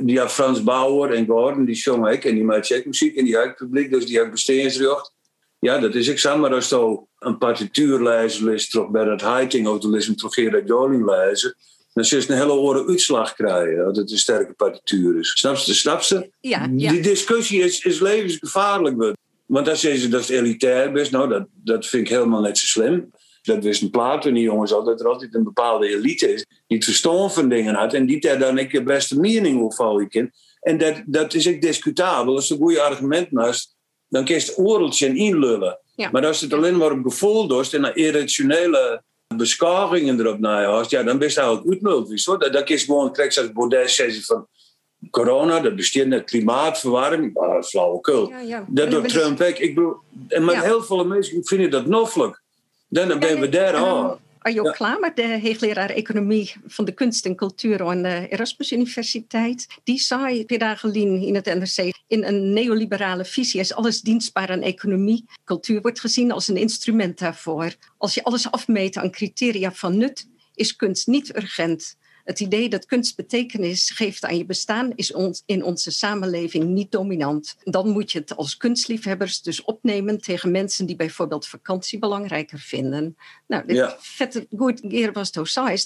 [0.00, 3.36] die had Frans Bauer en Gordon, die zongen ik en die maakt muziek en die
[3.36, 5.12] had publiek, dus die had bestedingsrecht.
[5.58, 9.66] Ja, dat is ik maar als je een partituur lezen is toch bij dat Heiting
[9.66, 11.54] of dan toch Gerard Joling lezen,
[11.92, 15.30] dan zul je een hele oren uitslag krijgen dat het een sterke partituur is.
[15.38, 15.74] Snap je?
[15.74, 16.30] Snap ze?
[16.40, 16.90] Ja, ja.
[16.90, 19.14] Die discussie is, is levensgevaarlijk.
[19.46, 22.66] Want als je dat is elitair best, nou, dat, dat vind ik helemaal net zo
[22.66, 23.10] slim
[23.42, 26.76] dat wist een Plato die jongens al, dat er altijd een bepaalde elite is die
[26.76, 30.32] het verstand van dingen had en die daar dan ik de beste mening over in.
[30.60, 32.34] En dat, dat is ook discutabel.
[32.34, 33.76] Als een goede argument naast,
[34.08, 35.78] dan kun je het oorltje inlullen.
[36.12, 39.02] Maar als het alleen maar op gevoel doet en irrationele
[39.36, 42.24] beschavingen erop naast, ja, dan ben je eigenlijk uitnullig.
[42.24, 44.46] Dat, dat is gewoon, krijg als Baudet zeggen van
[45.10, 48.28] corona, dat bestaat net klimaatverwarming, ah, flauwekul.
[48.28, 48.64] Ja, ja.
[48.68, 49.58] Dat doet Trump ook.
[49.58, 49.96] Ik bedoel,
[50.28, 52.41] en met heel veel mensen vinden dat noffelijk.
[52.92, 54.20] Dan ben we daar al.
[54.38, 59.98] Arjo Klamer, de hoogleraar economie van de kunst en cultuur aan de Erasmus Universiteit, die
[59.98, 65.24] zei dagen in het NRC in een neoliberale visie is alles dienstbaar aan economie.
[65.44, 67.74] Cultuur wordt gezien als een instrument daarvoor.
[67.98, 71.96] Als je alles afmeet aan criteria van nut, is kunst niet urgent.
[72.24, 76.90] Het idee dat kunst betekenis geeft aan je bestaan is ons, in onze samenleving niet
[76.90, 77.56] dominant.
[77.64, 83.16] Dan moet je het als kunstliefhebbers dus opnemen tegen mensen die bijvoorbeeld vakantie belangrijker vinden.
[83.46, 83.96] Nou, dit ja.
[84.00, 85.36] vette goed keer was het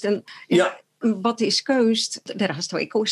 [0.03, 3.07] En ja wat is keust, daar hast ik ook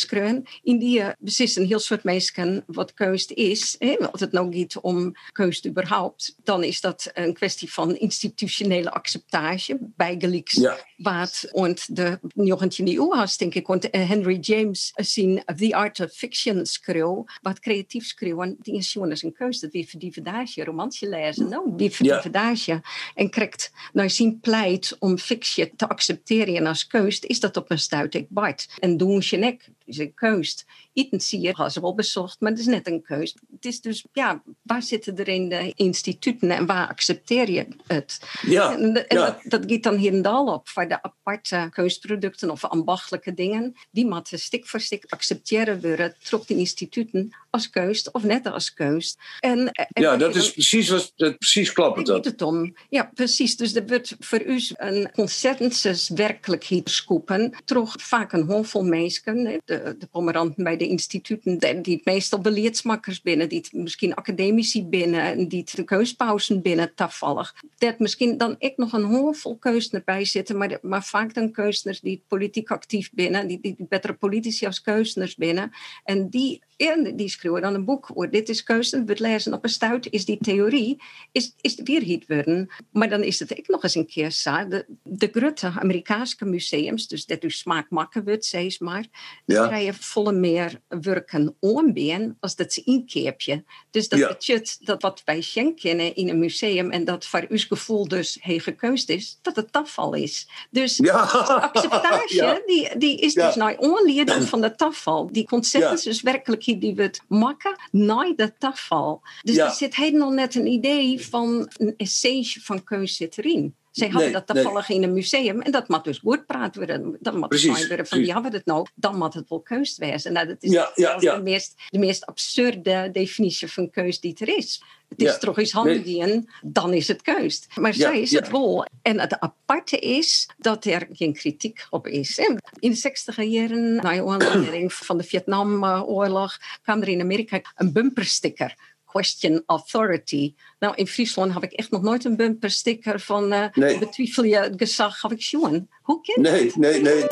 [0.62, 3.76] In die beslissen heel soort mensen wat keust is.
[3.78, 3.96] Hè?
[4.10, 9.76] Als het nou gaat om keust überhaupt, dan is dat een kwestie van institutionele acceptatie.
[9.80, 10.78] Bijgelijks ja.
[10.96, 13.66] Wat und de 19e eeuw has, denk ik.
[13.66, 18.92] Want eh, Henry James zien The Art of Fiction schreeuw, wat creatief schreeuwen, die is
[18.92, 19.60] gewoon een keus.
[19.60, 22.82] Dat voor die verdage, romantje lezen, nou, voor die verdage.
[23.14, 27.78] En krijgt nou zien pleit om fictie te accepteren als keus, is dat op een
[27.78, 28.68] stuit ik Bart.
[28.78, 30.66] En doen je nek is een keus.
[31.10, 33.36] Zie je, ze wel bezocht, maar het is net een keus.
[33.52, 38.20] Het is dus, ja, waar zitten er in de instituten en waar accepteer je het?
[38.42, 42.50] Ja, en, en Dat, dat gaat dan hier en daar op voor de aparte keusproducten
[42.50, 43.74] of ambachtelijke dingen.
[43.90, 48.74] Die moeten stik voor stik accepteren worden, trok de instituten als keus of net als
[48.74, 49.16] keus.
[49.40, 52.24] En, ja, dat is precies wat, dat, precies klopt dat.
[52.24, 52.74] het om.
[52.88, 53.56] Ja, precies.
[53.56, 57.54] Dus er wordt voor u een consensus werkelijkheid scoepen.
[57.64, 63.22] Toch vaak een handvol mensen, de, de pomeranten bij de instituten, die het meestal beleidsmakkers
[63.22, 67.54] binnen, die het misschien academici binnen, die het de keuspauzen binnen toevallig.
[67.78, 72.00] Dat misschien dan ik nog een handvol keuzers bij zitten, maar, maar vaak dan keuzers
[72.00, 75.70] die politiek actief binnen, die, die betere politici als keuzers binnen.
[76.04, 79.04] En die En die schreeuwen dan een boek dit is keuze.
[79.04, 82.70] We lezen op een stuit, is die theorie, is, is weer niet worden.
[82.90, 84.68] Maar dan is het ook nog eens een keer zo.
[84.68, 89.06] De, de grote Amerikaanse museums, dus dat u smaak makken wordt, zeg maar,
[89.44, 89.66] ja.
[89.66, 93.64] krijgen volle meer werken onbeen als dat ze inkeepje.
[93.90, 94.28] Dus dat ja.
[94.28, 98.58] betekent dat wat wij kennen in een museum en dat voor uw gevoel dus heel
[98.58, 100.48] gekeusd is, dat het afval is.
[100.70, 101.12] Dus ja.
[101.12, 105.28] acceptatie, die, die is dus nou onleerding van de tafel.
[105.32, 109.22] Die concepten dus werkelijk die we het maken, naar de tafel.
[109.42, 113.74] Dus er zit helemaal net een idee van een essentie van keus zit erin.
[113.96, 117.16] Zij hadden dat toevallig in een museum en dat moet dus goed praten worden.
[117.20, 120.32] Dan moet het worden van, ja, wat het nou, dan moet het wel keus wezen.
[120.32, 124.56] Nou, dat is ja, ja, De, meest, de meest absurde definitie van keus die er
[124.56, 124.82] is.
[125.08, 127.66] Het is toch eens handen, dan is het keus.
[127.74, 128.86] Maar zij is het wel.
[129.02, 132.38] En het aparte is dat er geen kritiek op is.
[132.78, 137.92] In de 60 jaren, na de aanleiding van de Vietnamoorlog, kwam er in Amerika een
[137.92, 140.54] bumpersticker question authority.
[140.78, 143.98] Nou, in Friesland heb ik echt nog nooit een bumpersticker van uh, nee.
[143.98, 145.22] betwijfel je het gezag.
[145.22, 147.24] Heb ik jongen, hoe je Nee, nee, nee.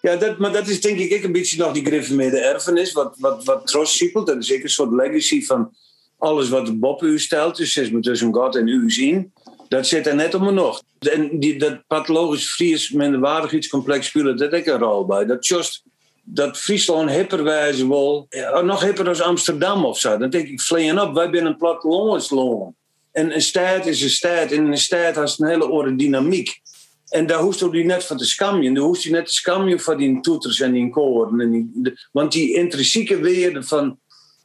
[0.00, 3.44] Ja, dat, maar dat is denk ik een beetje nog die gereformeerde erfenis, wat, wat,
[3.44, 3.98] wat Tros.
[4.12, 5.74] Dat is ik een soort legacy van
[6.18, 9.32] alles wat Bob u stelt, dus is tussen God en u zien.
[9.68, 10.82] Dat zit er net om en nog.
[10.98, 15.24] En die, dat pathologisch Fries minderwaardigheidscomplex speelt dat ook een rol bij.
[15.24, 15.82] Dat just
[16.24, 17.44] dat Friesland hipper
[17.88, 18.28] wil,
[18.62, 20.18] nog hipper als Amsterdam of zo.
[20.18, 22.74] Dan denk ik, vleen op, wij zijn een plattelandsland.
[23.12, 24.50] En een stad is een stad.
[24.50, 26.60] En een stad heeft een hele orde dynamiek.
[27.08, 28.74] En daar hoest je net van te scammen.
[28.74, 31.72] Daar hoest je net te scammen van die toeters en die koren.
[32.12, 33.98] Want die intrinsieke waarde van...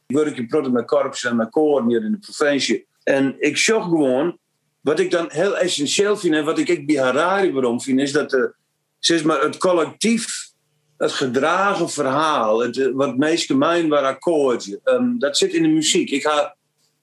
[0.06, 2.86] Ik werk in met korps en met koren hier in de provincie.
[3.02, 4.38] En ik zag gewoon...
[4.80, 8.00] Wat ik dan heel essentieel vind en wat ik bij Harari waarom vind...
[8.00, 8.54] is dat de,
[8.98, 10.49] zeg maar, het collectief
[11.00, 15.68] het gedragen verhaal, het, eh, wat meest gemeen waar akkoordje, um, dat zit in de
[15.68, 16.10] muziek.
[16.10, 16.56] Ik ga,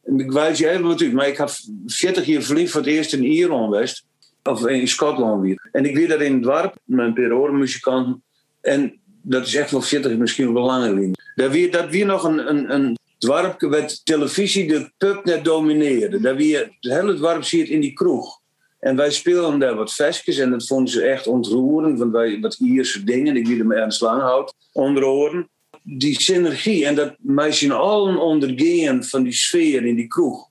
[0.03, 1.49] ik wijs je even wat uit, maar ik heb
[1.85, 4.05] 40 jaar verliefd voor het eerst in Ierland west,
[4.43, 5.69] of in Schotland weer.
[5.71, 8.17] En ik weer daar in het dorp, mijn perorenmuzikant,
[8.61, 11.11] en dat is echt wel 40, misschien wel langer.
[11.35, 16.19] Daar weer, dat weer nog een, een, een dwarp waar televisie de pub net domineerde.
[16.19, 18.36] Daar weer, het hele dwarp ziet in die kroeg.
[18.79, 22.57] En wij speelden daar wat vestjes en dat vonden ze echt ontroerend, want wij wat
[22.59, 25.49] Ierse dingen, ik er me Ernst Langhout onder oren.
[25.83, 27.15] Die synergie en dat
[27.49, 30.49] zien allen ondergaan van die sfeer in die kroeg.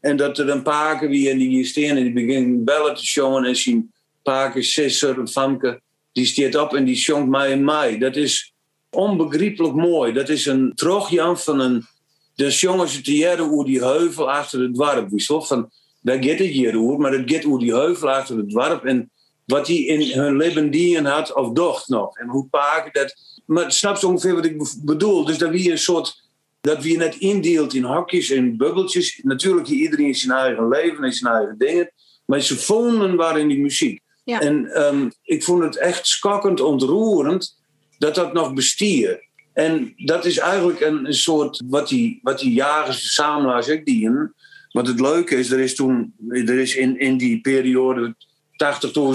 [0.00, 3.44] En dat er een paar wie en die hier en die beginnen bellen te showen
[3.44, 5.80] en zien paken, sisser, een famke,
[6.12, 7.98] die staat op en die shonkt mij en mij.
[7.98, 8.52] Dat is
[8.90, 10.12] onbegrijpelijk mooi.
[10.12, 11.86] Dat is een trogjan van een.
[12.34, 15.08] De jongens te jaren hoe die heuvel achter het dorp.
[15.46, 15.70] Van
[16.08, 19.10] daar gaat het hier over, maar het gaat over die heuvel achter het dorp en
[19.44, 22.18] wat die in hun leven dienen had of docht nog.
[22.18, 23.14] En hoe paken dat.
[23.46, 25.24] Maar snap je ongeveer wat ik bedoel?
[25.24, 26.26] Dus dat wie een soort.
[26.60, 29.20] Dat wie net indeelt in hokjes en bubbeltjes.
[29.22, 31.92] Natuurlijk, iedereen zijn eigen leven en zijn eigen dingen.
[32.26, 34.00] Maar ze vonden waren in die muziek.
[34.24, 37.56] En um, ik vond het echt schokkend ontroerend
[37.98, 39.26] dat dat nog bestier.
[39.52, 41.62] En dat is eigenlijk een, een soort.
[41.66, 44.34] wat die, wat die jagers, samen ook dienen
[44.78, 48.14] wat het leuke is, er is toen, er is in, in die periode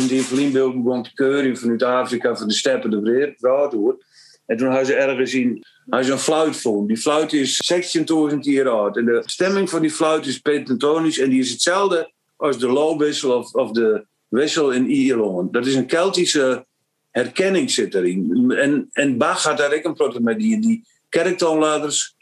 [0.02, 4.04] 80.000 die Vlienbeeld begon te keuren vanuit Afrika, van de steppen, de wereld.
[4.46, 6.88] En toen hadden ze ergens in, hadden ze een fluit gevonden.
[6.88, 7.72] Die fluit is
[8.32, 8.98] 16.000 jaar oud.
[8.98, 13.38] En de stemming van die fluit is pentatonisch en die is hetzelfde als de loopwissel
[13.38, 15.54] of, of de wissel in Ierland.
[15.54, 16.66] Dat is een Keltische
[17.12, 18.52] herkenning zit erin.
[18.52, 22.13] En, en Bach had daar ook een probleem met die, die kerktoonladers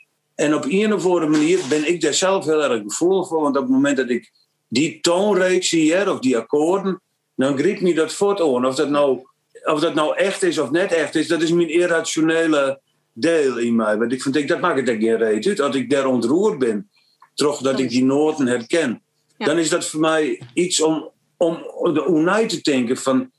[0.42, 3.42] en op een of andere manier ben ik daar zelf heel erg gevoelig voor.
[3.42, 4.32] Want op het moment dat ik
[4.68, 7.02] die toonreeks zie, of die akkoorden,
[7.36, 8.66] dan griep me dat voort aan.
[8.66, 9.22] Of dat, nou,
[9.64, 12.80] of dat nou echt is of net echt is, dat is mijn irrationele
[13.14, 13.98] deel in mij.
[13.98, 15.60] Want ik vind, dat maakt het geen reet uit.
[15.60, 16.90] Als ik daar ontroerd ben,
[17.34, 19.02] toch dat ik die noten herken,
[19.38, 23.32] dan is dat voor mij iets om, om de unij te denken van.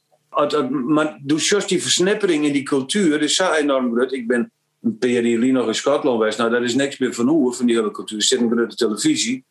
[0.71, 4.13] Maar dus die versnippering in die cultuur is zo enorm groot.
[4.13, 6.37] Ik ben een periode nog in Schotland was.
[6.37, 8.23] Nou, daar is niks meer van hoe, van die hele cultuur.
[8.23, 9.45] Zit een de televisie.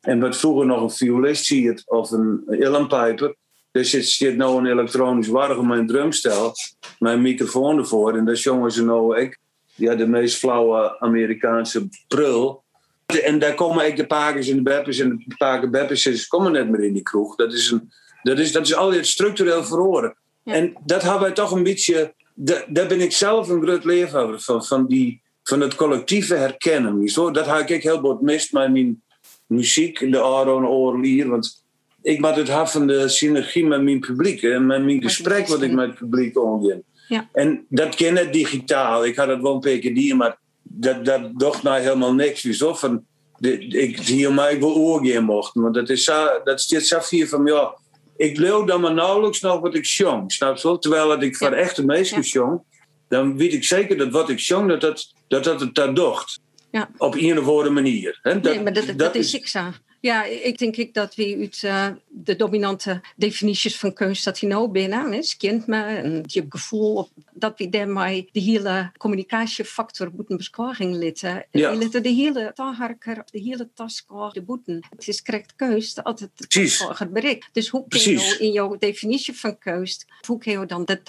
[0.00, 3.34] En wat vroeger nog een violist ziet of een illenpijper.
[3.70, 6.52] Er zit, zit nou een elektronisch warm mijn drumstel.
[6.98, 8.16] Mijn microfoon ervoor.
[8.16, 9.38] En dat jongen ze nou ik.
[9.74, 12.62] Ja, de meest flauwe Amerikaanse prul.
[13.06, 14.98] En daar komen ik de pakers en de beppers.
[14.98, 17.36] En de paken beppers komen net meer in die kroeg.
[17.36, 17.92] Dat is, een,
[18.22, 20.16] dat is, dat is altijd structureel verhoren.
[20.44, 24.64] En dat hebben wij toch een beetje daar ben ik zelf een groot liefhebber van,
[24.64, 27.08] van, die, van het collectieve herkennen.
[27.08, 29.02] Zo, dat heb ik heel wat mist met mijn
[29.46, 31.28] muziek, de Aaron Oorlier.
[31.28, 31.64] Want
[32.02, 35.62] ik moet het hebben van de synergie met mijn publiek en met mijn gesprek wat
[35.62, 36.82] ik met het publiek omgaan.
[37.08, 37.28] Ja.
[37.32, 39.04] En dat ken het digitaal.
[39.04, 39.60] Ik had het wel een
[39.94, 42.42] die, maar dat, dat docht mij helemaal niks.
[42.42, 43.04] Dus of van,
[43.38, 45.62] de, ik zie mij oorgaan mochten.
[45.62, 47.76] Want dat is zo, dat zo vier van, ja,
[48.24, 50.32] ik leeuw dan maar nauwelijks nog wat ik zong.
[50.32, 50.78] Snap je wel?
[50.78, 51.56] Terwijl dat ik van Ja.
[51.56, 52.22] echte mensen Ja.
[52.22, 52.62] zong,
[53.08, 56.40] dan weet ik zeker dat wat ik zong, dat dat, dat, dat het daar docht.
[56.70, 56.90] Ja.
[56.96, 58.18] Op een of andere manier.
[58.42, 59.70] Nee, maar dat, dat, is ik zo.
[60.04, 64.46] Ja, ik denk ik dat we uit eh, de dominante definities van kunst dat je
[64.46, 70.10] nou binnen, hè, kind me en je gevoel, op, dat we daarmee de hele communicatiefactor
[70.16, 71.46] moeten beschouwing laten.
[71.50, 71.70] Ja.
[71.70, 74.86] We laten de hele taalharker, de hele taskaar, de boeten.
[74.90, 77.48] Het is correct keust altijd taskaar bereikt.
[77.52, 81.02] Dus hoe kun je nou in jouw definitie van keust, hoe kun je dan de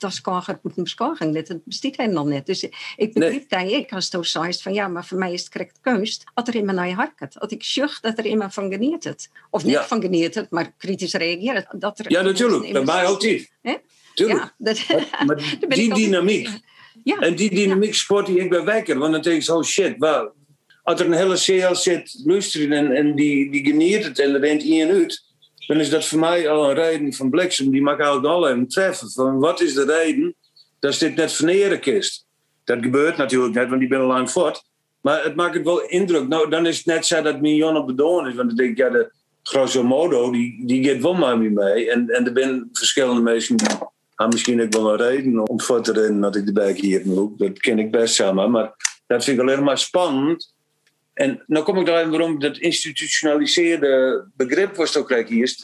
[0.00, 1.54] taalharker taskaar moeten beschouwing laten?
[1.54, 2.46] Dat bestaat helemaal niet.
[2.46, 2.62] Dus
[2.96, 5.50] ik begrijp dat ik als het zo is van ja, maar voor mij is het
[5.50, 6.24] correct keust.
[6.34, 7.40] Als er iemand naar je harket.
[7.40, 9.30] Als ik zucht dat er iemand van geniet het.
[9.50, 9.84] Of niet Ja.
[9.84, 11.66] van geniet het, maar kritisch reageren.
[11.78, 12.72] Dat er Ja, natuurlijk.
[12.72, 13.04] Bij mij.
[13.62, 13.74] Hè?
[14.14, 14.38] Tuurlijk.
[14.38, 15.26] Ja, dat, Maar,
[15.68, 16.48] maar die dynamiek.
[17.04, 18.98] Ja, En die dynamiek sport die ik bij wekker.
[18.98, 20.32] Want dan denk ik zo, oh shit, wel,
[20.82, 24.40] als er een hele CL zit luisteren en, en die, die geniet het en er
[24.40, 25.24] rent in en uit,
[25.66, 27.70] dan is dat voor mij al een reden van bliksem.
[27.70, 29.10] Die mag eigenlijk al hem treffen.
[29.10, 30.34] Van wat is de reden
[30.78, 32.26] dat dit net verneren kist?
[32.64, 34.62] Dat gebeurt natuurlijk net, want die ben al lang voort.
[35.00, 36.28] Maar het maakt het wel indruk.
[36.28, 38.34] Nou, dan is het net zo dat Mignon op bedoeld is.
[38.34, 41.90] Want dan denk ik, ja, de grosso modo, die, die gaat wel maar mee mee.
[41.90, 43.88] En, en er zijn verschillende mensen die hebben
[44.28, 47.02] misschien ook wel een reden om voor te rennen dat ik de bek hier.
[47.36, 48.50] Dat ken ik best samen.
[48.50, 48.74] Maar
[49.06, 50.54] dat vind ik alleen maar spannend.
[51.20, 55.14] En nou kom ik daar waarom dat institutionaliseerde begrip was ook.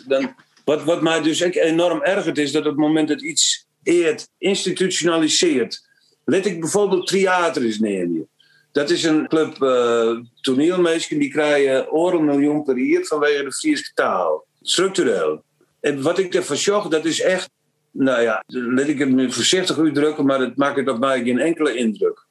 [0.07, 4.29] Dan, wat, wat mij dus enorm ergert is dat op het moment dat iets eert
[4.39, 5.89] institutionaliseert.
[6.25, 8.29] Let ik bijvoorbeeld theater eens nemen.
[8.73, 13.91] Dat is een club uh, toneelmeisjes die krijgen oren miljoen per jaar vanwege de Friese
[13.95, 14.47] taal.
[14.63, 15.43] Structureel.
[15.81, 17.51] En wat ik ervan zag, dat is echt,
[17.91, 21.75] nou ja, let ik het nu voorzichtig uitdrukken, maar het maakt op mij geen enkele
[21.75, 22.26] indruk.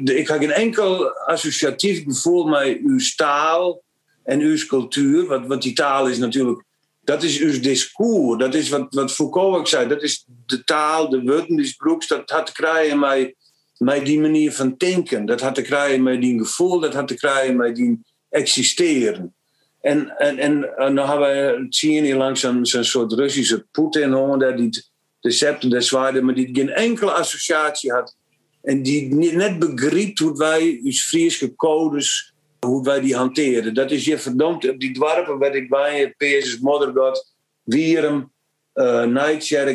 [0.00, 3.82] De, ik heb geen enkel associatief gevoel met uw taal
[4.24, 5.46] en uw cultuur.
[5.46, 6.62] Wat die taal is natuurlijk,
[7.00, 8.38] dat is uw discours.
[8.38, 9.88] Dat is wat, wat Foucault zei.
[9.88, 13.34] Dat is de taal, de woorden, die broeks, dat had te krijgen met,
[13.78, 15.26] met die manier van denken.
[15.26, 19.34] Dat had te krijgen met die gevoel, dat had te krijgen met die existeren.
[19.80, 24.56] En, en, en, dan hebben we zien hier langs zo'n zo soort Russische Poetin, hoor,
[24.56, 24.82] die
[25.20, 28.16] de scepter des zwaarden, maar die geen enkele associatie had.
[28.68, 33.74] En die net begreep hoe wij, ons Friese codes, hoe wij die hanteren.
[33.74, 38.32] Dat is je verdomd, op die dwarpen werd ik bij, Peerses, Moddergod, Wierum,
[38.74, 39.04] uh,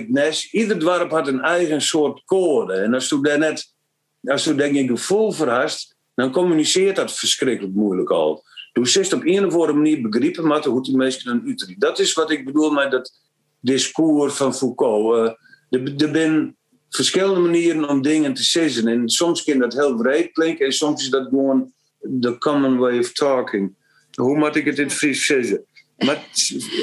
[0.07, 0.51] Nes.
[0.51, 2.73] Ieder dwarp had een eigen soort code.
[2.73, 3.73] En als je daar net,
[4.23, 8.43] als je denk ik gevoel verhast, dan communiceert dat verschrikkelijk moeilijk al.
[8.73, 11.79] Du zit op een of andere manier begrepen maar hoe die mensen een uiterlijk.
[11.79, 13.11] Dat is wat ik bedoel met dat
[13.59, 15.37] discours van Foucault.
[15.69, 16.55] Uh, er zijn
[16.95, 18.87] verschillende manieren om dingen te zeggen.
[18.87, 21.73] En soms kan dat heel breed klinken en soms is dat gewoon
[22.19, 23.75] the common way of talking.
[24.13, 25.65] Hoe moet ik het in het Fries zeggen?
[25.97, 26.27] Maar,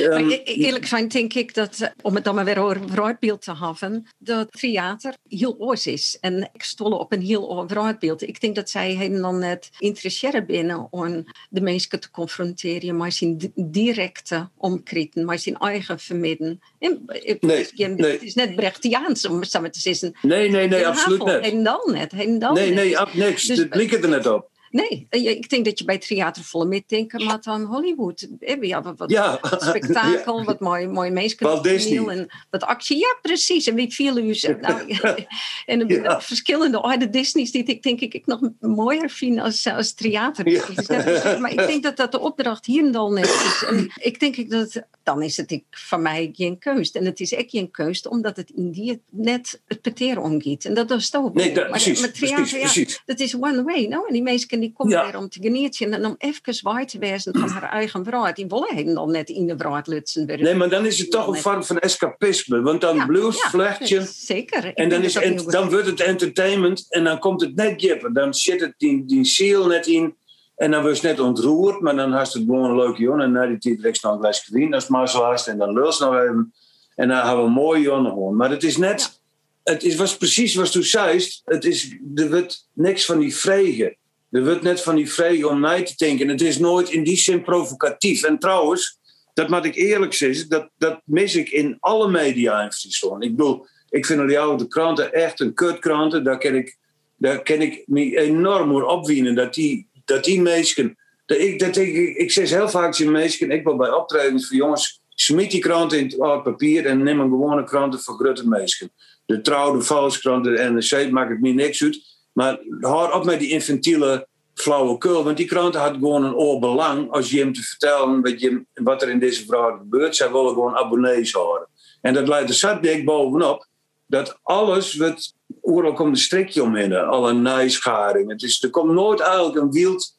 [0.01, 3.53] um, maar eerlijk zijn denk ik dat, om het dan maar weer over vooruitbeeld te
[3.57, 6.19] hebben, dat theater heel oors is.
[6.21, 8.23] En ik stolle op een heel vooruitbeeld.
[8.23, 13.53] Ik denk dat zij dan net interesseren binnen om de mensen te confronteren met zijn
[13.55, 16.61] directe omkreten, met zijn eigen vermidden.
[16.79, 18.19] En, nee, het nee.
[18.19, 20.19] is net Brechtiaans om het te zeggen.
[20.23, 21.53] Nee, nee, nee, absoluut niet.
[21.53, 22.13] En dan net.
[22.13, 22.85] En dan nee, net.
[22.85, 23.47] nee, ab, niks.
[23.47, 24.50] Dus, dat er net op.
[24.71, 28.29] Nee, ik denk dat je bij theater volle metdenken maakt aan Hollywood.
[28.61, 29.39] Ja, wat, wat ja.
[29.43, 30.45] spektakel, ja.
[30.45, 32.99] wat mooi, mooi en wat actie.
[32.99, 33.67] Ja, precies.
[33.67, 34.97] En wie viel u nou,
[35.67, 36.21] En ja.
[36.21, 40.49] verschillende oude Disney's die ik denk ik nog mooier vind als, als theater.
[40.49, 41.39] Ja.
[41.39, 43.65] Maar ik denk dat dat de opdracht hier en dan net is.
[43.69, 46.91] En ik denk ik dat dan is het ik, van mij geen keus.
[46.91, 50.65] En het is echt geen keus, omdat het in die net het peteer omgaat.
[50.65, 53.03] En dat is toch Nee, dat, maar, precies, maar theater, precies, precies.
[53.07, 53.87] Dat is one way.
[53.87, 54.07] Nou?
[54.07, 55.05] En die mensen die komen ja.
[55.05, 58.33] weer om te genieten en om even zwaar te wezen van haar eigen vrouw.
[58.33, 60.27] Die willen dan net in de vrouw lutsen.
[60.27, 62.63] Nee, maar dan is het toch een vorm van escapisme.
[62.63, 64.03] Want dan ja, ja, vlechtje.
[64.03, 64.75] Zeker.
[64.75, 68.13] En dan, is ent, dan wordt het entertainment en dan komt het net jippen.
[68.13, 70.17] Dan zit het die, die ziel net in.
[70.57, 73.25] En dan was net ontroerd, maar dan had het gewoon een leuke jongen.
[73.25, 75.33] En na die tijd rechts nog een glas gewien als het maar zo.
[75.47, 76.53] En dan lul nog even.
[76.95, 78.37] En dan hebben we een mooie jongen gewoon.
[78.37, 79.21] Maar het is net,
[79.65, 79.73] ja.
[79.73, 81.25] het is, was precies wat u zei.
[81.45, 83.97] Het is, er wordt niks van die vregen.
[84.31, 86.29] Er wordt net van die vregen om na te denken.
[86.29, 88.23] Het is nooit in die zin provocatief.
[88.23, 88.99] En trouwens,
[89.35, 93.21] dat moet ik eerlijk zeggen, dat, dat mis ik in alle media in.
[93.21, 96.25] Ik bedoel, ik vind jou de kranten echt een kutkranten.
[96.25, 96.77] Daar ken ik,
[97.17, 99.35] daar ik me enorm voor opwienen.
[99.35, 100.99] Dat die, dat die.
[101.27, 104.57] Dat ik, dat ik, ik zeg heel vaak tegen mensen, ik wil bij optredens van
[104.57, 108.93] jongens, Smit die krant in het papier en neem een gewone kranten voor grote mensen.
[109.27, 112.20] De Trouw, de Volkskrant, de NRC, maakt het me niks uit.
[112.41, 115.25] Maar hou op met die infantiele flauwekul.
[115.25, 118.65] Want die kranten had gewoon een oor belang als je hem te vertellen wat, je,
[118.75, 120.17] wat er in deze vrouw gebeurt.
[120.17, 121.69] Zij willen gewoon abonnees houden.
[122.01, 123.67] En dat leidt er zat dik bovenop
[124.07, 128.31] dat alles wat overal komt een strikje omheen, alle nijscharing.
[128.31, 130.17] Het is, er komt nooit eigenlijk een, wild,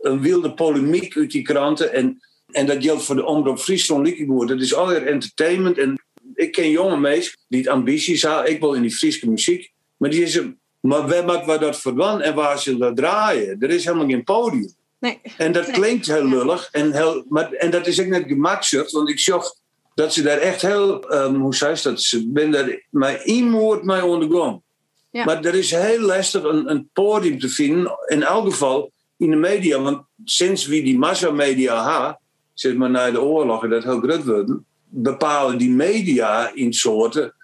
[0.00, 1.92] een wilde polemiek uit die kranten.
[1.92, 4.46] En, en dat geldt voor de Omroep Friesland Liekenboer.
[4.46, 5.78] Dat is alweer entertainment.
[5.78, 6.02] En
[6.34, 8.50] ik ken jonge meisjes die het ambities hebben.
[8.50, 9.72] Ik wil in die Friese muziek.
[9.96, 10.40] Maar die is
[10.80, 13.56] maar waar maken we dat voor en waar zullen we draaien?
[13.60, 14.72] Er is helemaal geen podium.
[14.98, 15.20] Nee.
[15.36, 16.68] En dat klinkt heel lullig.
[16.72, 19.54] En, heel, maar, en dat is ook net gemakzucht, want ik zag
[19.94, 22.02] dat ze daar echt heel, um, hoe zei ze dat?
[22.02, 24.62] Ze ben daar maar woord mee ondergaan.
[25.10, 25.24] Ja.
[25.24, 29.36] Maar er is heel lastig een, een podium te vinden, in elk geval in de
[29.36, 29.80] media.
[29.80, 32.18] Want sinds wie die massamedia ha,
[32.54, 37.34] zeg maar na de oorlog dat heel groot worden, bepalen die media in soorten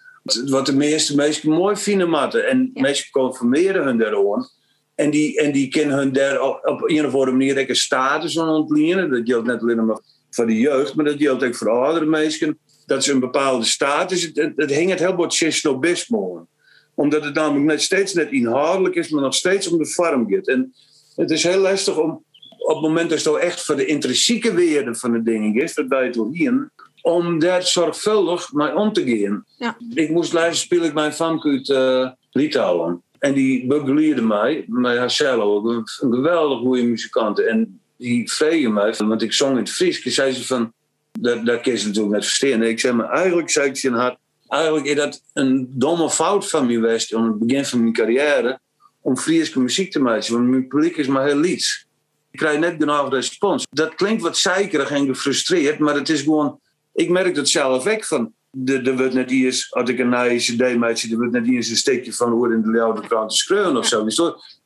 [0.46, 2.46] wat de meeste mensen mooi vinden matten.
[2.46, 2.80] En ja.
[2.80, 4.48] mensen conformeren hun daarover.
[4.94, 8.48] En die, en die kunnen hun daar op, een of andere manier een status aan
[8.48, 9.10] ontlenen.
[9.10, 10.00] Dat geldt net alleen maar
[10.30, 12.58] voor de jeugd, maar dat geldt ook voor oudere mensen.
[12.86, 14.22] Dat ze een bepaalde status.
[14.22, 16.46] Het, het, het hing het heel wat snobisme
[16.94, 20.48] Omdat het namelijk net steeds net inhoudelijk is, maar nog steeds om de vorm gaat.
[20.48, 20.74] En
[21.14, 22.24] het is heel lastig om
[22.66, 25.88] op het moment dat het echt voor de intrinsieke waarde van de dingen is, dat
[25.88, 26.70] bij het hier,
[27.06, 29.44] om daar zorgvuldig mee om te gaan.
[29.58, 29.76] Ja.
[29.94, 33.02] Ik moest luisteren, speel ik mijn famke uit uh, Litouwen.
[33.18, 37.38] En die begeleerde mij, met haarzelf, een, een geweldig goede muzikant.
[37.38, 40.72] En die vregen mij, want ik zong in het Fries, zei ze van,
[41.12, 42.62] dat, dat kun je natuurlijk net verstaan.
[42.62, 46.66] Ik zei, maar eigenlijk zei ik ze hart, eigenlijk is dat een domme fout van
[46.66, 48.60] mij geweest aan het begin van mijn carrière,
[49.00, 51.86] om Friese muziek te maken, want mijn publiek is maar heel lieds.
[52.30, 53.66] Ik krijg net genoeg respons.
[53.70, 56.60] Dat klinkt wat zeikerig en gefrustreerd, maar het is gewoon
[56.96, 58.34] ik merk dat zelf ook van.
[58.64, 62.32] Er wordt net eens, als ik een maak, er wordt net eens een steekje van
[62.32, 64.04] hoe in de oude krant schreeuwen of zo.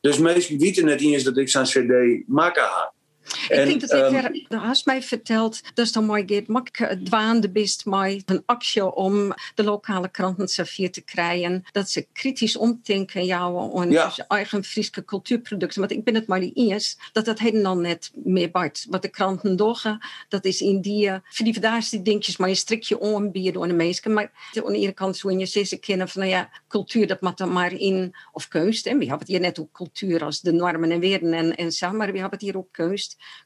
[0.01, 2.93] Dus meestal weten net eens dat ik zo'n cd maken ha.
[3.23, 4.15] Ik denk dat um,
[4.49, 6.47] er haast mij verteld dat dan mooi gaat.
[6.47, 6.69] Mak
[7.03, 11.63] dwaande best mij een actie om de lokale kranten servier te krijgen.
[11.71, 14.13] Dat ze kritisch omdenken jouw ja.
[14.27, 15.79] eigen Friese cultuurproducten.
[15.79, 18.85] Want ik ben het maar niet eens dat dat helemaal net meer bart.
[18.89, 19.99] Wat de kranten doen,
[20.29, 23.73] dat is in die, voor die vandaag die dingetjes maar een strikje aanbieden door de
[23.73, 24.13] meesten.
[24.13, 24.31] Maar
[24.65, 27.37] aan de ene kant zo in je ze kennen van nou ja, cultuur dat moet
[27.37, 28.85] dan maar in, of keust.
[28.85, 31.71] En we hebben het hier net ook cultuur als de normen en werden en, en
[31.71, 32.71] zo, maar we hebben het hier ook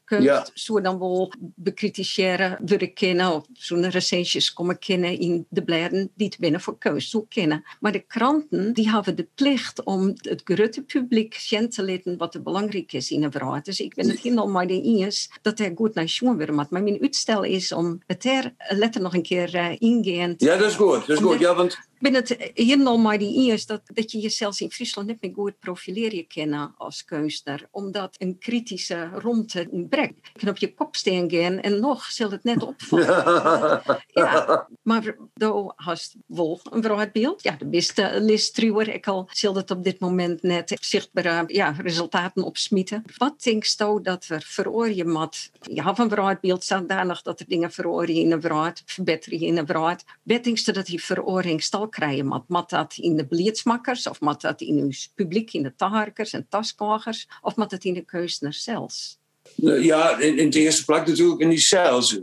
[0.04, 6.10] kunst zo dan wel bekritiseren willen kennen of zo'n recensies komen kennen in de bladen
[6.14, 7.64] die het binnen voor keus zo kennen.
[7.80, 11.34] Maar de kranten die hebben de plicht om het grote publiek
[11.68, 13.62] te laten wat er belangrijk is in een verhaal.
[13.62, 16.66] Dus ik ben het helemaal maar de eens dat er goed naar schoen weer Maar
[16.70, 20.34] mijn uitstel is om het er letter nog een keer uh, ingaan.
[20.36, 21.06] Ja, dat is goed.
[21.06, 21.38] Dat is goed.
[21.38, 25.20] Ja, want ben het helemaal maar die is dat, dat je jezelf in Friesland niet
[25.20, 27.68] meer goed profileren kennen als kunstenaar.
[27.70, 32.44] Omdat een kritische ronde brek kan op je kop staan gaan en nog zal het
[32.44, 33.82] net opvallen.
[34.06, 34.68] ja.
[34.82, 37.42] Maar daar hast wel een verhaal beeld.
[37.42, 38.88] Ja, de beste listruwer.
[38.88, 43.04] Ik al zal het op dit moment net zichtbare ja, resultaten opsmieten.
[43.16, 45.50] Wat denkst je dat we veroorje mat?
[45.60, 49.56] Je hebt een staan daar nog dat er dingen veroorje in een verhaal, verbeteren in
[49.56, 49.96] een verhaal.
[50.22, 52.26] Wat denkst je dat die veroordeling krijgen.
[52.26, 56.32] Mat, mat dat in de blietsmakkers, of mat dat in uw publiek, in de taharkers
[56.32, 59.18] en taskogers, of mat dat in de keusner zelfs?
[59.54, 62.20] Ja, in, in de eerste plek natuurlijk in die cells.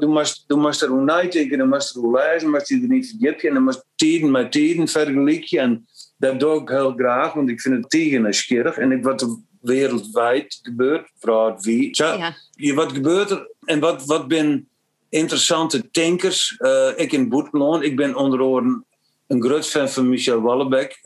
[0.00, 3.14] Moest, du moest er hoe nadenken, dan moest er hoe lezen, moest je er niet
[3.18, 5.58] vergeten, en dan moest tijden met tijden vergelijken.
[5.58, 5.86] En
[6.16, 8.76] dat doe ik heel graag, want ik vind het tegen schierig.
[8.76, 11.88] En wat er wereldwijd gebeurt, vooral wie.
[11.90, 12.34] Ja.
[12.74, 14.68] Wat gebeurt er en wat, wat ben
[15.08, 16.56] interessante denkers?
[16.58, 18.84] Uh, ik in Boetmeloon, ik ben onder andere
[19.26, 21.00] een groot fan van Michel Wallebeck.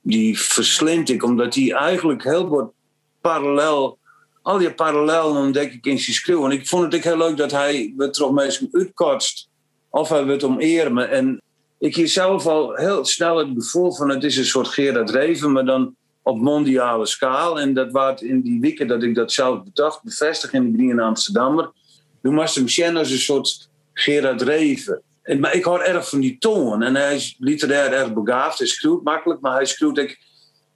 [0.00, 2.72] Die verslindt ik, omdat hij eigenlijk heel wat
[3.20, 3.98] parallel,
[4.42, 6.44] al die parallellen ontdek ik in zijn schreeuw.
[6.44, 9.48] En ik vond het ook heel leuk dat hij het toch meestal uitkotst.
[9.90, 11.10] Of hij het omeren.
[11.10, 11.42] En
[11.78, 15.52] ik hier zelf al heel snel het gevoel van het is een soort Gerard Reven,
[15.52, 17.60] maar dan op mondiale schaal.
[17.60, 21.70] En dat was in die weken dat ik dat zelf bedacht, bevestigd in de Amsterdammer.
[22.22, 25.02] Toen was hem als een soort Gerard Reven.
[25.38, 26.82] Maar ik hoor erg van die toon.
[26.82, 28.58] En hij is literair erg begaafd.
[28.58, 30.20] Hij schreeuwt makkelijk, maar hij schreeuwt ik,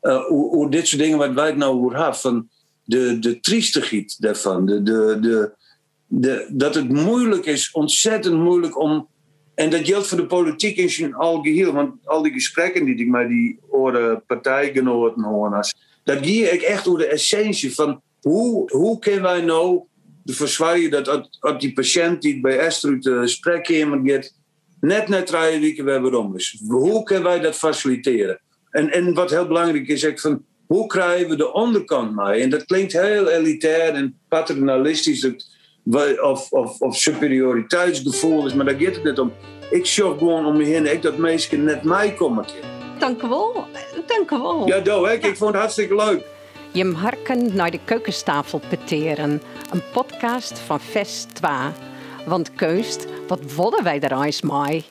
[0.03, 2.15] uh, hoe, dit soort dingen wat wij nou over hebben.
[2.15, 2.49] Van
[2.85, 4.67] de, de triestigheid daarvan.
[4.67, 5.53] De, de,
[6.07, 9.09] de, dat het moeilijk is, ontzettend moeilijk om.
[9.55, 11.73] En dat geldt voor de politiek in zijn algeheel.
[11.73, 15.51] Want al die gesprekken die ik met die oude partijgenoten hoor.
[16.05, 19.83] Dat gie ik echt over de essentie van hoe, hoe kunnen wij nou
[20.27, 21.09] de verzwaaien dat
[21.41, 24.33] als die patiënt die bij Esther de spreekkamer gaat,
[24.81, 26.63] net net drie weken weer waarom is.
[26.69, 28.41] Hoe kunnen wij dat faciliteren?
[28.71, 32.43] En, en wat heel belangrijk is, ik van, hoe krijgen we de onderkant mee?
[32.43, 35.31] En dat klinkt heel elitair en paternalistisch
[36.21, 39.33] of, of, of superioriteitsgevoel is, maar daar gaat het niet om.
[39.71, 42.45] Ik zorg gewoon om me heen ik dat mensen net mij komen.
[42.99, 43.67] Dank u wel.
[44.07, 44.67] Dank u wel.
[44.67, 45.25] Ja, doe ik.
[45.25, 46.35] Ik vond het hartstikke leuk.
[46.77, 49.43] Je harken naar de keukentafel peteren.
[49.73, 51.51] Een podcast van Vest 2.
[52.27, 54.85] Want keust, wat willen wij er eens mee?